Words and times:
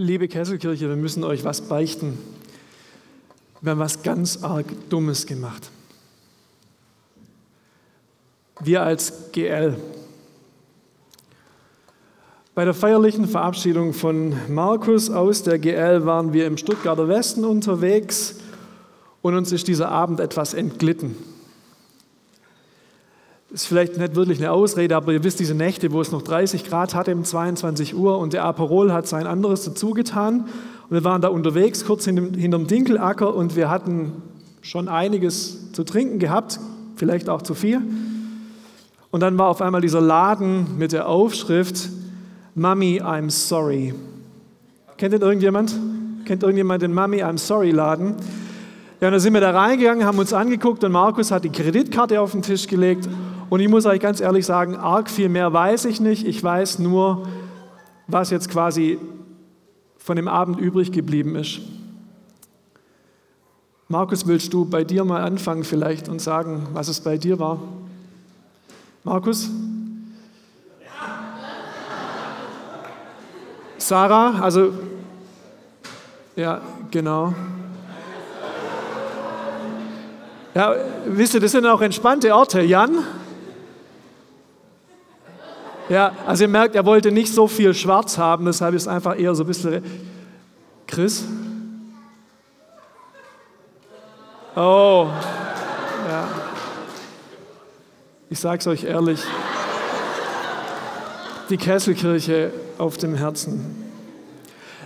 Liebe 0.00 0.28
Kesselkirche, 0.28 0.88
wir 0.88 0.94
müssen 0.94 1.24
euch 1.24 1.42
was 1.42 1.60
beichten. 1.60 2.16
Wir 3.60 3.72
haben 3.72 3.80
was 3.80 4.04
ganz 4.04 4.44
arg 4.44 4.66
Dummes 4.90 5.26
gemacht. 5.26 5.72
Wir 8.60 8.84
als 8.84 9.32
GL. 9.32 9.76
Bei 12.54 12.64
der 12.64 12.74
feierlichen 12.74 13.26
Verabschiedung 13.26 13.92
von 13.92 14.36
Markus 14.48 15.10
aus 15.10 15.42
der 15.42 15.58
GL 15.58 16.06
waren 16.06 16.32
wir 16.32 16.46
im 16.46 16.58
Stuttgarter 16.58 17.08
Westen 17.08 17.44
unterwegs 17.44 18.36
und 19.20 19.34
uns 19.34 19.50
ist 19.50 19.66
dieser 19.66 19.88
Abend 19.88 20.20
etwas 20.20 20.54
entglitten. 20.54 21.16
Ist 23.50 23.66
vielleicht 23.66 23.96
nicht 23.96 24.14
wirklich 24.14 24.38
eine 24.38 24.52
Ausrede, 24.52 24.94
aber 24.94 25.12
ihr 25.12 25.24
wisst, 25.24 25.40
diese 25.40 25.54
Nächte, 25.54 25.90
wo 25.92 26.02
es 26.02 26.12
noch 26.12 26.20
30 26.20 26.64
Grad 26.64 26.94
hatte 26.94 27.14
um 27.14 27.24
22 27.24 27.96
Uhr 27.96 28.18
und 28.18 28.34
der 28.34 28.44
Aperol 28.44 28.92
hat 28.92 29.06
sein 29.06 29.26
anderes 29.26 29.64
dazugetan. 29.64 30.40
Und 30.40 30.90
wir 30.90 31.02
waren 31.04 31.22
da 31.22 31.28
unterwegs, 31.28 31.86
kurz 31.86 32.04
hinterm 32.04 32.66
Dinkelacker 32.66 33.34
und 33.34 33.56
wir 33.56 33.70
hatten 33.70 34.12
schon 34.60 34.88
einiges 34.88 35.72
zu 35.72 35.82
trinken 35.82 36.18
gehabt, 36.18 36.60
vielleicht 36.96 37.30
auch 37.30 37.40
zu 37.40 37.54
viel. 37.54 37.80
Und 39.10 39.20
dann 39.20 39.38
war 39.38 39.48
auf 39.48 39.62
einmal 39.62 39.80
dieser 39.80 40.02
Laden 40.02 40.76
mit 40.76 40.92
der 40.92 41.08
Aufschrift 41.08 41.88
Mummy, 42.54 43.00
I'm 43.00 43.30
sorry. 43.30 43.94
Kennt 44.98 45.14
den 45.14 45.22
irgendjemand? 45.22 45.74
Kennt 46.26 46.42
irgendjemand 46.42 46.82
den 46.82 46.92
Mummy, 46.92 47.22
I'm 47.22 47.38
sorry 47.38 47.70
Laden? 47.70 48.14
Ja, 49.00 49.08
und 49.08 49.12
dann 49.12 49.20
sind 49.20 49.32
wir 49.32 49.40
da 49.40 49.52
reingegangen, 49.52 50.04
haben 50.04 50.18
uns 50.18 50.34
angeguckt 50.34 50.84
und 50.84 50.92
Markus 50.92 51.30
hat 51.30 51.44
die 51.44 51.50
Kreditkarte 51.50 52.20
auf 52.20 52.32
den 52.32 52.42
Tisch 52.42 52.66
gelegt 52.66 53.08
und 53.50 53.60
ich 53.60 53.68
muss 53.68 53.86
euch 53.86 54.00
ganz 54.00 54.20
ehrlich 54.20 54.44
sagen, 54.44 54.76
arg 54.76 55.10
viel 55.10 55.28
mehr 55.28 55.52
weiß 55.52 55.86
ich 55.86 56.00
nicht. 56.00 56.26
Ich 56.26 56.42
weiß 56.42 56.78
nur, 56.78 57.26
was 58.06 58.30
jetzt 58.30 58.50
quasi 58.50 58.98
von 59.96 60.16
dem 60.16 60.28
Abend 60.28 60.58
übrig 60.58 60.92
geblieben 60.92 61.36
ist. 61.36 61.60
Markus, 63.88 64.26
willst 64.26 64.52
du 64.52 64.66
bei 64.66 64.84
dir 64.84 65.04
mal 65.04 65.22
anfangen 65.22 65.64
vielleicht 65.64 66.08
und 66.08 66.20
sagen, 66.20 66.68
was 66.74 66.88
es 66.88 67.00
bei 67.00 67.16
dir 67.16 67.38
war? 67.38 67.58
Markus? 69.02 69.48
Sarah, 73.78 74.40
also, 74.40 74.72
ja, 76.36 76.60
genau. 76.90 77.32
Ja, 80.54 80.74
wisst 81.06 81.34
ihr, 81.34 81.40
das 81.40 81.52
sind 81.52 81.64
auch 81.64 81.80
entspannte 81.80 82.34
Orte. 82.34 82.60
Jan? 82.60 82.98
Ja, 85.88 86.12
also 86.26 86.44
ihr 86.44 86.48
merkt, 86.48 86.74
er 86.74 86.84
wollte 86.84 87.10
nicht 87.10 87.32
so 87.32 87.46
viel 87.46 87.72
schwarz 87.72 88.18
haben, 88.18 88.44
deshalb 88.44 88.74
ist 88.74 88.86
einfach 88.86 89.18
eher 89.18 89.34
so 89.34 89.44
ein 89.44 89.46
bisschen. 89.46 89.82
Chris? 90.86 91.24
Oh, 94.54 95.06
ja. 96.08 96.28
Ich 98.28 98.38
sage 98.38 98.58
es 98.58 98.66
euch 98.66 98.84
ehrlich, 98.84 99.20
die 101.48 101.56
Kesselkirche 101.56 102.52
auf 102.76 102.98
dem 102.98 103.14
Herzen. 103.14 103.84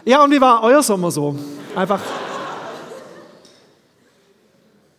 Ja, 0.05 0.23
und 0.23 0.31
wie 0.31 0.41
war 0.41 0.63
euer 0.63 0.83
Sommer 0.83 1.11
so? 1.11 1.37
Einfach. 1.75 2.01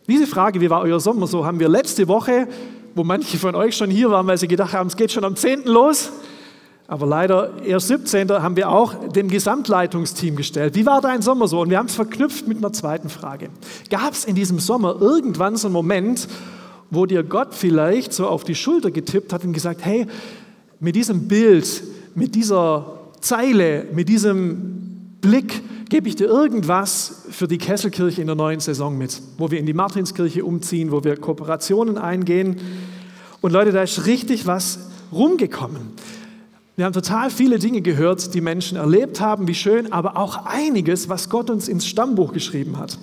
Diese 0.07 0.27
Frage, 0.27 0.59
wie 0.59 0.69
war 0.69 0.81
euer 0.81 0.99
Sommer 0.99 1.27
so, 1.27 1.45
haben 1.45 1.59
wir 1.59 1.69
letzte 1.69 2.07
Woche 2.09 2.47
wo 2.95 3.03
manche 3.03 3.37
von 3.37 3.55
euch 3.55 3.75
schon 3.75 3.89
hier 3.89 4.09
waren, 4.11 4.27
weil 4.27 4.37
sie 4.37 4.47
gedacht 4.47 4.73
haben, 4.73 4.87
es 4.87 4.95
geht 4.95 5.11
schon 5.11 5.23
am 5.23 5.35
10. 5.35 5.63
los. 5.65 6.11
Aber 6.87 7.07
leider 7.07 7.63
erst 7.63 7.87
17. 7.87 8.29
haben 8.29 8.55
wir 8.55 8.69
auch 8.69 8.93
dem 9.09 9.29
Gesamtleitungsteam 9.29 10.35
gestellt. 10.35 10.75
Wie 10.75 10.85
war 10.85 11.01
dein 11.01 11.21
Sommer 11.21 11.47
so? 11.47 11.61
Und 11.61 11.69
wir 11.69 11.77
haben 11.77 11.87
es 11.87 11.95
verknüpft 11.95 12.47
mit 12.47 12.57
einer 12.57 12.73
zweiten 12.73 13.09
Frage. 13.09 13.49
Gab 13.89 14.11
es 14.11 14.25
in 14.25 14.35
diesem 14.35 14.59
Sommer 14.59 14.97
irgendwann 14.99 15.55
so 15.55 15.67
einen 15.67 15.73
Moment, 15.73 16.27
wo 16.89 17.05
dir 17.05 17.23
Gott 17.23 17.53
vielleicht 17.53 18.13
so 18.13 18.27
auf 18.27 18.43
die 18.43 18.53
Schulter 18.53 18.91
getippt 18.91 19.33
hat 19.33 19.43
und 19.43 19.53
gesagt, 19.53 19.83
hey, 19.83 20.05
mit 20.79 20.95
diesem 20.95 21.27
Bild, 21.27 21.83
mit 22.15 22.35
dieser 22.35 22.99
Zeile, 23.21 23.85
mit 23.93 24.09
diesem 24.09 25.17
Blick 25.21 25.61
gebe 25.93 26.09
ich 26.09 26.15
dir 26.15 26.25
irgendwas 26.25 27.27
für 27.29 27.47
die 27.47 27.59
Kesselkirche 27.59 28.19
in 28.19 28.25
der 28.25 28.35
neuen 28.35 28.59
Saison 28.59 28.97
mit, 28.97 29.21
wo 29.37 29.51
wir 29.51 29.59
in 29.59 29.67
die 29.67 29.75
Martinskirche 29.75 30.43
umziehen, 30.43 30.91
wo 30.91 31.03
wir 31.03 31.17
Kooperationen 31.17 31.99
eingehen. 31.99 32.59
Und 33.41 33.53
Leute, 33.53 33.71
da 33.71 33.83
ist 33.83 34.07
richtig 34.07 34.47
was 34.47 34.89
rumgekommen. 35.11 35.91
Wir 36.75 36.85
haben 36.85 36.93
total 36.93 37.29
viele 37.29 37.59
Dinge 37.59 37.81
gehört, 37.81 38.33
die 38.33 38.41
Menschen 38.41 38.75
erlebt 38.75 39.21
haben, 39.21 39.47
wie 39.47 39.53
schön, 39.53 39.93
aber 39.93 40.17
auch 40.17 40.47
einiges, 40.47 41.09
was 41.09 41.29
Gott 41.29 41.51
uns 41.51 41.67
ins 41.67 41.85
Stammbuch 41.85 42.33
geschrieben 42.33 42.79
hat. 42.79 42.97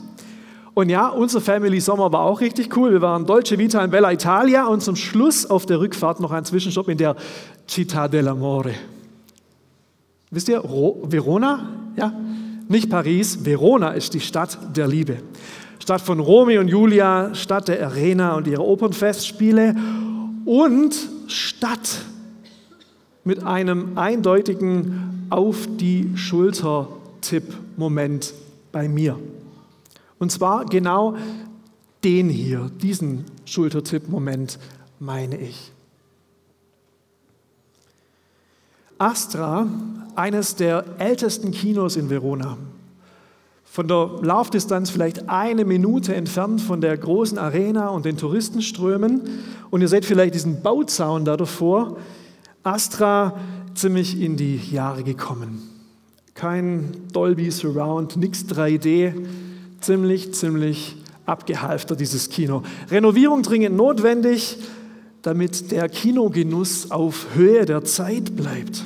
Und 0.75 0.89
ja, 0.89 1.11
unser 1.11 1.41
Family 1.41 1.79
Sommer 1.81 2.13
war 2.13 2.23
auch 2.23 2.41
richtig 2.41 2.77
cool. 2.77 2.91
Wir 2.91 3.03
waren 3.03 3.25
Dolce 3.25 3.57
Vita 3.57 3.85
in 3.85 3.93
Bella 3.93 4.11
Italia 4.11 4.67
und 4.67 4.83
zum 4.83 4.97
Schluss 4.97 5.49
auf 5.49 5.65
der 5.65 5.79
Rückfahrt 5.79 6.19
noch 6.19 6.33
ein 6.33 6.45
Zwischenstopp 6.45 6.89
in 6.89 6.99
der 6.99 7.15
Città 7.69 8.09
dell'Amore. 8.09 8.73
Wisst 10.33 10.49
ihr, 10.49 10.59
Ro 10.59 11.05
Verona? 11.05 11.69
Ja, 11.97 12.13
nicht 12.71 12.89
Paris, 12.89 13.45
Verona 13.45 13.91
ist 13.91 14.15
die 14.15 14.21
Stadt 14.21 14.57
der 14.77 14.87
Liebe. 14.87 15.17
Stadt 15.81 16.01
von 16.01 16.21
Romeo 16.21 16.61
und 16.61 16.69
Julia, 16.69 17.35
Stadt 17.35 17.67
der 17.67 17.85
Arena 17.85 18.37
und 18.37 18.47
ihrer 18.47 18.65
Opernfestspiele 18.65 19.75
und 20.45 20.95
Stadt 21.27 22.03
mit 23.25 23.43
einem 23.43 23.99
eindeutigen 23.99 25.27
Auf 25.31 25.67
die 25.79 26.13
Schulter-Tipp-Moment 26.15 28.35
bei 28.71 28.89
mir. 28.89 29.19
Und 30.21 30.31
zwar 30.31 30.65
genau 30.65 31.17
den 32.05 32.29
hier, 32.29 32.71
diesen 32.81 33.25
Schultertipp-Moment 33.47 34.61
meine 35.01 35.39
ich. 35.39 35.73
Astra, 38.99 39.67
eines 40.17 40.57
der 40.57 40.85
ältesten 40.99 41.51
Kinos 41.51 41.97
in 41.97 42.11
Verona. 42.11 42.57
Von 43.65 43.87
der 43.87 44.11
Laufdistanz 44.23 44.91
vielleicht 44.91 45.29
eine 45.29 45.65
Minute 45.65 46.15
entfernt 46.15 46.61
von 46.61 46.81
der 46.81 46.97
großen 46.97 47.39
Arena 47.39 47.89
und 47.89 48.05
den 48.05 48.17
Touristenströmen. 48.17 49.23
Und 49.71 49.81
ihr 49.81 49.89
seht 49.89 50.05
vielleicht 50.05 50.35
diesen 50.35 50.63
Bauzaun 50.63 51.25
da 51.25 51.37
davor. 51.37 51.97
Astra 52.63 53.39
ziemlich 53.75 54.21
in 54.21 54.37
die 54.37 54.61
Jahre 54.71 55.05
gekommen. 55.05 55.63
Kein 56.35 56.91
Dolby 57.13 57.51
Surround, 57.51 58.17
nichts 58.17 58.45
3D. 58.47 59.15
Ziemlich, 59.81 60.35
ziemlich 60.35 60.97
abgehalfter 61.27 61.95
dieses 61.95 62.29
Kino. 62.29 62.63
Renovierung 62.91 63.43
dringend 63.43 63.77
notwendig 63.77 64.59
damit 65.23 65.71
der 65.71 65.89
Kinogenuss 65.89 66.91
auf 66.91 67.27
Höhe 67.35 67.67
der 67.67 67.85
Zeit 67.85 68.37
bleibt, 68.37 68.85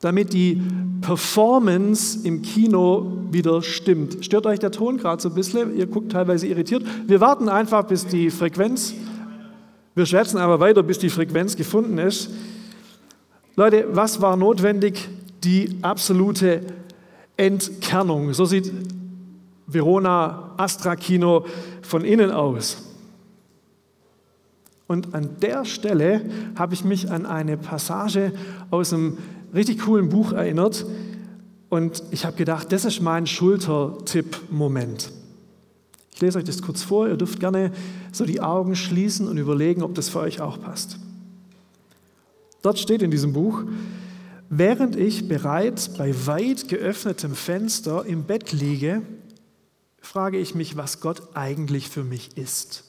damit 0.00 0.32
die 0.32 0.62
Performance 1.00 2.26
im 2.26 2.42
Kino 2.42 3.12
wieder 3.30 3.62
stimmt. 3.62 4.24
Stört 4.24 4.46
euch 4.46 4.58
der 4.58 4.70
Ton 4.70 4.98
gerade 4.98 5.22
so 5.22 5.28
ein 5.28 5.34
bisschen? 5.34 5.76
Ihr 5.76 5.86
guckt 5.86 6.12
teilweise 6.12 6.46
irritiert. 6.46 6.84
Wir 7.06 7.20
warten 7.20 7.48
einfach, 7.48 7.84
bis 7.84 8.06
die 8.06 8.30
Frequenz, 8.30 8.94
wir 9.94 10.04
schwätzen 10.04 10.38
aber 10.38 10.60
weiter, 10.60 10.82
bis 10.82 10.98
die 10.98 11.08
Frequenz 11.08 11.56
gefunden 11.56 11.98
ist. 11.98 12.30
Leute, 13.56 13.86
was 13.92 14.20
war 14.20 14.36
notwendig? 14.36 15.08
Die 15.42 15.78
absolute 15.80 16.60
Entkernung. 17.36 18.34
So 18.34 18.44
sieht 18.44 18.70
Verona 19.66 20.52
Astra 20.58 20.96
Kino 20.96 21.46
von 21.82 22.04
innen 22.04 22.30
aus. 22.30 22.82
Und 24.86 25.14
an 25.14 25.36
der 25.40 25.64
Stelle 25.64 26.20
habe 26.56 26.74
ich 26.74 26.84
mich 26.84 27.10
an 27.10 27.26
eine 27.26 27.56
Passage 27.56 28.32
aus 28.70 28.92
einem 28.92 29.18
richtig 29.54 29.80
coolen 29.80 30.08
Buch 30.08 30.32
erinnert. 30.32 30.86
Und 31.68 32.02
ich 32.10 32.24
habe 32.24 32.36
gedacht, 32.36 32.70
das 32.72 32.84
ist 32.84 33.00
mein 33.00 33.26
Schultertipp-Moment. 33.26 35.10
Ich 36.14 36.20
lese 36.20 36.38
euch 36.38 36.44
das 36.44 36.62
kurz 36.62 36.82
vor. 36.82 37.08
Ihr 37.08 37.16
dürft 37.16 37.40
gerne 37.40 37.72
so 38.12 38.24
die 38.24 38.40
Augen 38.40 38.76
schließen 38.76 39.28
und 39.28 39.36
überlegen, 39.36 39.82
ob 39.82 39.94
das 39.94 40.08
für 40.08 40.20
euch 40.20 40.40
auch 40.40 40.60
passt. 40.60 40.98
Dort 42.62 42.78
steht 42.78 43.02
in 43.02 43.10
diesem 43.10 43.32
Buch, 43.32 43.64
während 44.48 44.96
ich 44.96 45.28
bereits 45.28 45.90
bei 45.90 46.14
weit 46.26 46.68
geöffnetem 46.68 47.34
Fenster 47.34 48.06
im 48.06 48.24
Bett 48.24 48.52
liege, 48.52 49.02
frage 50.00 50.38
ich 50.38 50.54
mich, 50.54 50.76
was 50.76 51.00
Gott 51.00 51.22
eigentlich 51.34 51.88
für 51.88 52.04
mich 52.04 52.36
ist. 52.38 52.84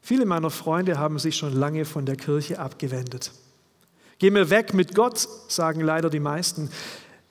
Viele 0.00 0.26
meiner 0.26 0.50
Freunde 0.50 0.98
haben 0.98 1.18
sich 1.18 1.36
schon 1.36 1.52
lange 1.52 1.84
von 1.84 2.06
der 2.06 2.16
Kirche 2.16 2.58
abgewendet. 2.58 3.32
Geh 4.18 4.30
mir 4.30 4.50
weg 4.50 4.74
mit 4.74 4.94
Gott, 4.94 5.28
sagen 5.48 5.80
leider 5.80 6.10
die 6.10 6.20
meisten. 6.20 6.70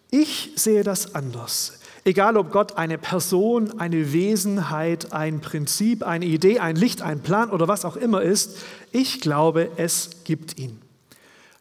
Ich 0.10 0.51
sehe 0.56 0.84
das 0.84 1.16
anders. 1.16 1.80
Egal 2.06 2.38
ob 2.38 2.54
Gott 2.54 2.78
eine 2.78 2.98
Person, 2.98 3.81
eine 3.81 4.13
Wesenheit, 4.13 5.12
ein 5.12 5.42
Prinzip, 5.42 6.04
eine 6.04 6.25
Idee, 6.25 6.60
ein 6.60 6.78
Licht, 6.78 7.01
ein 7.01 7.22
Plan 7.22 7.50
oder 7.50 7.68
was 7.68 7.84
auch 7.84 7.98
immer 7.98 8.22
ist, 8.22 8.60
ich 8.94 9.19
glaube, 9.19 9.69
es 9.75 10.24
gibt 10.24 10.57
ihn. 10.57 10.81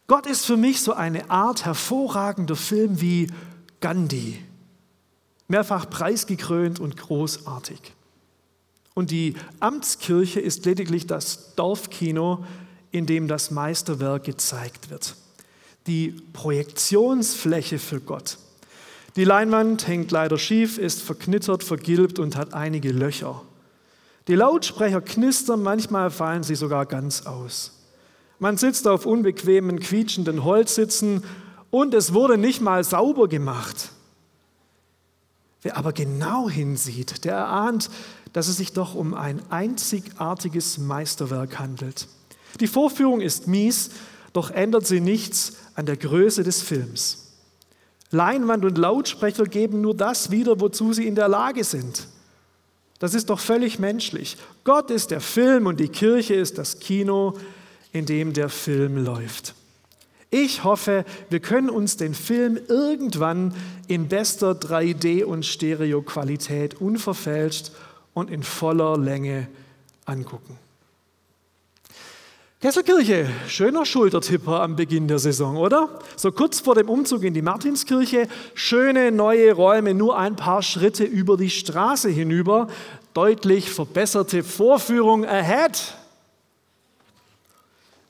Gott 0.07 0.27
ist 0.27 0.47
für 0.47 0.57
mich 0.57 0.81
so 0.83 0.93
eine 0.93 1.31
Art 1.31 1.65
hervorragender 1.65 2.55
Film 2.55 3.01
wie 3.01 3.27
Gandhi. 3.81 4.39
Mehrfach 5.49 5.91
preisgekrönt 5.91 6.79
und 6.79 6.97
großartig. 6.97 7.81
Und 8.95 9.11
die 9.11 9.35
Amtskirche 9.59 10.39
ist 10.39 10.65
lediglich 10.65 11.09
das 11.09 11.57
Dorfkino, 11.57 12.45
in 12.91 13.07
dem 13.07 13.29
das 13.29 13.51
Meisterwerk 13.51 14.25
gezeigt 14.25 14.91
wird. 14.91 15.17
Die 15.87 16.15
Projektionsfläche 16.33 17.79
für 17.79 18.01
Gott. 18.01 18.39
Die 19.17 19.25
Leinwand 19.25 19.87
hängt 19.87 20.11
leider 20.11 20.39
schief, 20.39 20.79
ist 20.79 21.03
verknittert, 21.03 21.65
vergilbt 21.65 22.19
und 22.19 22.37
hat 22.37 22.53
einige 22.53 22.93
Löcher. 22.93 23.43
Die 24.29 24.35
Lautsprecher 24.35 25.01
knistern, 25.01 25.63
manchmal 25.63 26.11
fallen 26.11 26.43
sie 26.43 26.57
sogar 26.57 26.87
ganz 26.87 27.27
aus. 27.27 27.73
Man 28.39 28.59
sitzt 28.59 28.87
auf 28.87 29.07
unbequemen, 29.07 29.81
quietschenden 29.81 30.45
Holzsitzen 30.45 31.23
und 31.71 31.95
es 31.95 32.13
wurde 32.13 32.37
nicht 32.37 32.61
mal 32.61 32.85
sauber 32.85 33.29
gemacht. 33.29 33.91
Wer 35.63 35.77
aber 35.77 35.93
genau 35.93 36.51
hinsieht, 36.51 37.25
der 37.25 37.35
erahnt, 37.35 37.91
dass 38.33 38.49
es 38.49 38.59
sich 38.59 38.73
doch 38.73 38.95
um 38.95 39.15
ein 39.15 39.41
einzigartiges 39.51 40.79
Meisterwerk 40.79 41.59
handelt. 41.59 42.07
Die 42.61 42.67
Vorführung 42.67 43.21
ist 43.21 43.47
mies, 43.47 43.91
doch 44.33 44.51
ändert 44.51 44.87
sie 44.87 45.01
nichts 45.01 45.57
an 45.75 45.87
der 45.87 45.97
Größe 45.97 46.43
des 46.43 46.63
Films. 46.63 47.27
Leinwand 48.11 48.65
und 48.65 48.79
Lautsprecher 48.79 49.45
geben 49.45 49.81
nur 49.81 49.97
das 49.97 50.31
wieder, 50.31 50.61
wozu 50.61 50.93
sie 50.93 51.07
in 51.07 51.15
der 51.15 51.29
Lage 51.29 51.65
sind. 51.65 52.07
Das 52.99 53.15
ist 53.15 53.31
doch 53.31 53.41
völlig 53.41 53.79
menschlich. 53.79 54.37
Gott 54.65 54.91
ist 54.91 55.11
der 55.11 55.21
Film 55.21 55.67
und 55.67 55.81
die 55.81 55.89
Kirche 55.89 56.35
ist 56.35 56.57
das 56.57 56.79
Kino, 56.79 57.35
in 57.93 58.07
dem 58.07 58.33
der 58.33 58.49
Film 58.49 59.05
läuft. 59.05 59.55
Ich 60.31 60.65
hoffe, 60.65 61.05
wir 61.31 61.41
können 61.41 61.71
uns 61.71 61.97
den 61.97 62.15
Film 62.15 62.59
irgendwann 62.69 63.55
in 63.87 64.09
bester 64.09 64.53
3D- 64.53 65.25
und 65.25 65.47
Stereoqualität 65.47 66.81
unverfälscht 66.81 67.71
und 68.13 68.31
in 68.31 68.43
voller 68.43 68.99
Länge 68.99 69.49
angucken. 70.05 70.59
Kesselkirche, 72.67 73.29
schöner 73.47 73.87
Schultertipper 73.87 74.61
am 74.61 74.75
Beginn 74.75 75.07
der 75.07 75.21
Saison, 75.21 75.57
oder? 75.57 76.01
So 76.17 76.33
kurz 76.33 76.59
vor 76.59 76.75
dem 76.75 76.89
Umzug 76.89 77.23
in 77.23 77.33
die 77.33 77.41
Martinskirche, 77.41 78.27
schöne 78.55 79.13
neue 79.13 79.53
Räume, 79.53 79.95
nur 79.95 80.19
ein 80.19 80.35
paar 80.35 80.65
Schritte 80.65 81.05
über 81.05 81.37
die 81.37 81.49
Straße 81.49 82.09
hinüber, 82.09 82.67
deutlich 83.15 83.71
verbesserte 83.71 84.43
Vorführung 84.43 85.25
ahead. 85.25 85.95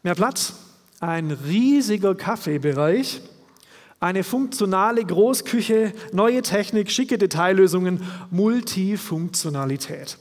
Mehr 0.03 0.15
Platz, 0.15 0.55
ein 1.01 1.33
riesiger 1.33 2.15
Kaffeebereich, 2.15 3.21
eine 4.01 4.25
funktionale 4.25 5.05
Großküche, 5.05 5.93
neue 6.15 6.41
Technik, 6.41 6.91
schicke 6.91 7.19
Detaillösungen, 7.19 8.03
Multifunktionalität. 8.31 10.17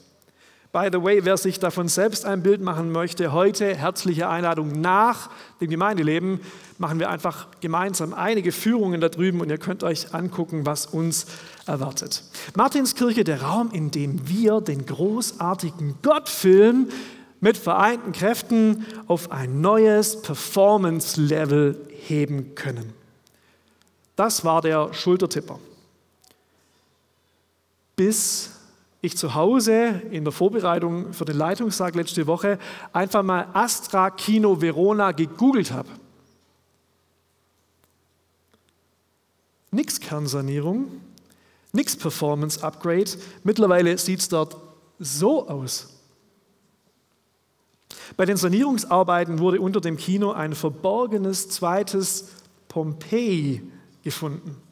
By 0.76 0.90
the 0.92 1.02
way, 1.02 1.24
wer 1.24 1.38
sich 1.38 1.58
davon 1.58 1.88
selbst 1.88 2.26
ein 2.26 2.44
Bild 2.44 2.60
machen 2.60 2.92
möchte, 2.92 3.32
heute 3.32 3.74
herzliche 3.74 4.28
Einladung 4.28 4.82
nach 4.82 5.30
dem 5.62 5.70
Gemeindeleben. 5.70 6.42
Machen 6.80 7.00
wir 7.00 7.10
einfach 7.10 7.48
gemeinsam 7.62 8.14
einige 8.14 8.52
Führungen 8.52 9.00
da 9.00 9.08
drüben 9.08 9.40
und 9.40 9.50
ihr 9.50 9.58
könnt 9.58 9.86
euch 9.86 10.14
angucken, 10.14 10.66
was 10.66 10.86
uns 10.86 11.28
erwartet. 11.66 12.24
Martinskirche, 12.56 13.24
der 13.24 13.42
Raum, 13.42 13.72
in 13.72 13.90
dem 13.90 14.28
wir 14.28 14.60
den 14.60 14.86
großartigen 14.86 15.96
Gottfilm 16.02 16.90
mit 17.40 17.56
vereinten 17.56 18.12
Kräften 18.12 18.86
auf 19.08 19.32
ein 19.32 19.62
neues 19.62 20.24
Performance-Level 20.24 21.88
heben 21.90 22.54
können. 22.56 22.92
Das 24.18 24.44
war 24.44 24.62
der 24.62 24.94
Schultertipper. 24.94 25.58
Bis 27.96 28.55
ich 29.06 29.18
zu 29.18 29.36
Hause 29.36 30.02
in 30.12 30.24
der 30.24 30.34
Vorbereitung 30.34 31.14
für 31.14 31.26
den 31.26 31.38
Leitungstag 31.38 31.96
letzte 31.96 32.28
Woche 32.28 32.60
einfach 32.94 33.24
mal 33.24 33.48
Astra 33.54 34.10
Kino 34.10 34.62
Verona 34.62 35.12
gegoogelt 35.12 35.72
habe. 35.72 35.90
Nix 39.72 40.00
Kernsanierung, 40.00 40.88
nix 41.74 41.96
Performance 41.96 42.64
Upgrade. 42.64 43.12
Mittlerweile 43.44 43.98
sieht 43.98 44.20
es 44.20 44.30
dort 44.30 44.58
so 45.00 45.48
aus. 45.48 45.90
Bei 48.18 48.26
den 48.26 48.38
Sanierungsarbeiten 48.38 49.40
wurde 49.40 49.60
unter 49.60 49.82
dem 49.82 49.98
Kino 49.98 50.32
ein 50.32 50.54
verborgenes 50.54 51.50
zweites 51.50 52.30
Pompeji 52.68 53.62
gefunden. 54.04 54.65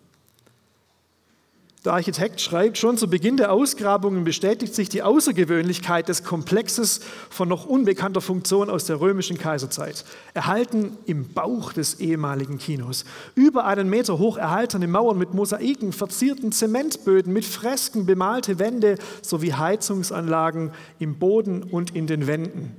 Der 1.86 1.96
Architekt 1.96 2.40
schreibt, 2.40 2.78
schon 2.78 2.98
zu 2.98 3.10
Beginn 3.10 3.36
der 3.36 3.52
Ausgrabungen 3.52 4.24
bestätigt 4.24 4.74
sich 4.74 4.88
die 4.88 5.04
Außergewöhnlichkeit 5.04 6.08
des 6.08 6.24
Komplexes 6.24 7.02
von 7.30 7.50
noch 7.50 7.66
unbekannter 7.66 8.22
Funktion 8.22 8.70
aus 8.70 8.86
der 8.86 9.02
römischen 9.02 9.38
Kaiserzeit, 9.38 10.06
erhalten 10.34 10.96
im 11.08 11.34
Bauch 11.34 11.74
des 11.74 12.00
ehemaligen 12.00 12.58
Kinos. 12.58 13.04
Über 13.36 13.66
einen 13.66 13.90
Meter 13.90 14.18
hoch 14.18 14.38
erhaltene 14.38 14.88
Mauern 14.88 15.18
mit 15.18 15.34
Mosaiken, 15.34 15.92
verzierten 15.92 16.54
Zementböden, 16.54 17.34
mit 17.34 17.44
Fresken 17.44 18.06
bemalte 18.06 18.60
Wände 18.60 18.98
sowie 19.22 19.52
Heizungsanlagen 19.52 20.72
im 21.00 21.20
Boden 21.20 21.64
und 21.64 21.94
in 21.94 22.08
den 22.08 22.28
Wänden. 22.28 22.78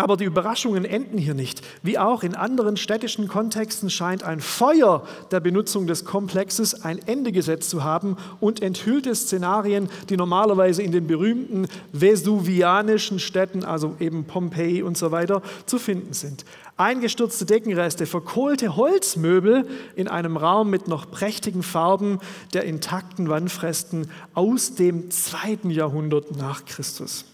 Aber 0.00 0.16
die 0.16 0.24
Überraschungen 0.24 0.86
enden 0.86 1.18
hier 1.18 1.34
nicht. 1.34 1.60
Wie 1.82 1.98
auch 1.98 2.22
in 2.22 2.34
anderen 2.34 2.78
städtischen 2.78 3.28
Kontexten 3.28 3.90
scheint 3.90 4.22
ein 4.22 4.40
Feuer 4.40 5.06
der 5.30 5.40
Benutzung 5.40 5.86
des 5.86 6.06
Komplexes 6.06 6.84
ein 6.84 6.98
Ende 7.06 7.32
gesetzt 7.32 7.68
zu 7.68 7.84
haben 7.84 8.16
und 8.40 8.62
enthüllte 8.62 9.14
Szenarien, 9.14 9.90
die 10.08 10.16
normalerweise 10.16 10.82
in 10.82 10.90
den 10.90 11.06
berühmten 11.06 11.66
vesuvianischen 11.92 13.18
Städten, 13.18 13.62
also 13.62 13.94
eben 14.00 14.24
Pompeji 14.24 14.82
und 14.82 14.96
so 14.96 15.10
weiter, 15.10 15.42
zu 15.66 15.78
finden 15.78 16.14
sind. 16.14 16.46
Eingestürzte 16.78 17.44
Deckenreste, 17.44 18.06
verkohlte 18.06 18.76
Holzmöbel 18.76 19.68
in 19.96 20.08
einem 20.08 20.38
Raum 20.38 20.70
mit 20.70 20.88
noch 20.88 21.10
prächtigen 21.10 21.62
Farben 21.62 22.20
der 22.54 22.64
intakten 22.64 23.28
Wandfresken 23.28 24.10
aus 24.32 24.76
dem 24.76 25.10
zweiten 25.10 25.68
Jahrhundert 25.68 26.36
nach 26.38 26.64
Christus. 26.64 27.26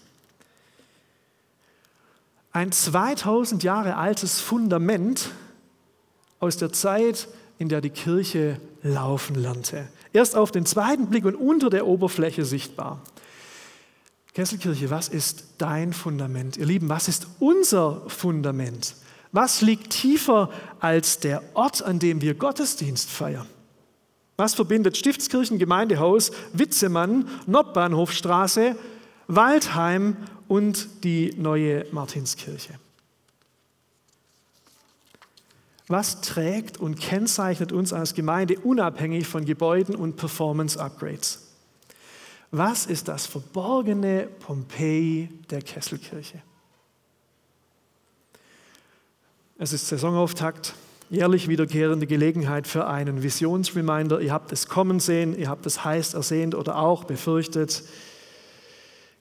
Ein 2.57 2.71
2000 2.71 3.61
Jahre 3.61 3.97
altes 3.97 4.39
Fundament 4.39 5.29
aus 6.39 6.57
der 6.57 6.73
Zeit, 6.73 7.27
in 7.59 7.69
der 7.69 7.81
die 7.81 7.91
Kirche 7.91 8.59
laufen 8.81 9.35
lernte. 9.35 9.87
Erst 10.11 10.35
auf 10.35 10.49
den 10.49 10.65
zweiten 10.65 11.05
Blick 11.05 11.25
und 11.25 11.35
unter 11.35 11.69
der 11.69 11.85
Oberfläche 11.85 12.45
sichtbar. 12.45 12.99
Kesselkirche, 14.33 14.89
was 14.89 15.07
ist 15.07 15.43
dein 15.59 15.93
Fundament? 15.93 16.57
Ihr 16.57 16.65
Lieben, 16.65 16.89
was 16.89 17.07
ist 17.07 17.27
unser 17.37 18.01
Fundament? 18.07 18.95
Was 19.31 19.61
liegt 19.61 19.91
tiefer 19.91 20.49
als 20.79 21.19
der 21.19 21.43
Ort, 21.53 21.83
an 21.83 21.99
dem 21.99 22.21
wir 22.21 22.33
Gottesdienst 22.33 23.11
feiern? 23.11 23.45
Was 24.35 24.55
verbindet 24.55 24.97
Stiftskirchen, 24.97 25.59
Gemeindehaus, 25.59 26.31
Witzemann, 26.53 27.29
Nordbahnhofstraße, 27.45 28.75
Waldheim 29.27 30.17
und 30.47 31.03
die 31.03 31.33
neue 31.37 31.85
Martinskirche. 31.91 32.73
Was 35.87 36.19
trägt 36.19 36.77
und 36.77 36.99
kennzeichnet 36.99 37.71
uns 37.71 37.93
als 37.93 38.13
Gemeinde 38.13 38.59
unabhängig 38.59 39.25
von 39.27 39.45
Gebäuden 39.45 39.95
und 39.95 40.17
Performance-Upgrades? 40.17 41.47
Was 42.51 42.85
ist 42.85 43.07
das 43.07 43.25
verborgene 43.25 44.27
Pompeji 44.39 45.29
der 45.49 45.61
Kesselkirche? 45.61 46.41
Es 49.57 49.73
ist 49.73 49.87
Saisonauftakt, 49.87 50.75
jährlich 51.09 51.47
wiederkehrende 51.47 52.05
Gelegenheit 52.05 52.67
für 52.67 52.87
einen 52.87 53.23
Visionsreminder. 53.23 54.19
Ihr 54.19 54.31
habt 54.31 54.51
es 54.51 54.67
kommen 54.67 54.99
sehen, 54.99 55.37
ihr 55.37 55.49
habt 55.49 55.65
es 55.65 55.83
heiß 55.83 56.13
ersehnt 56.13 56.53
oder 56.53 56.77
auch 56.77 57.05
befürchtet 57.05 57.83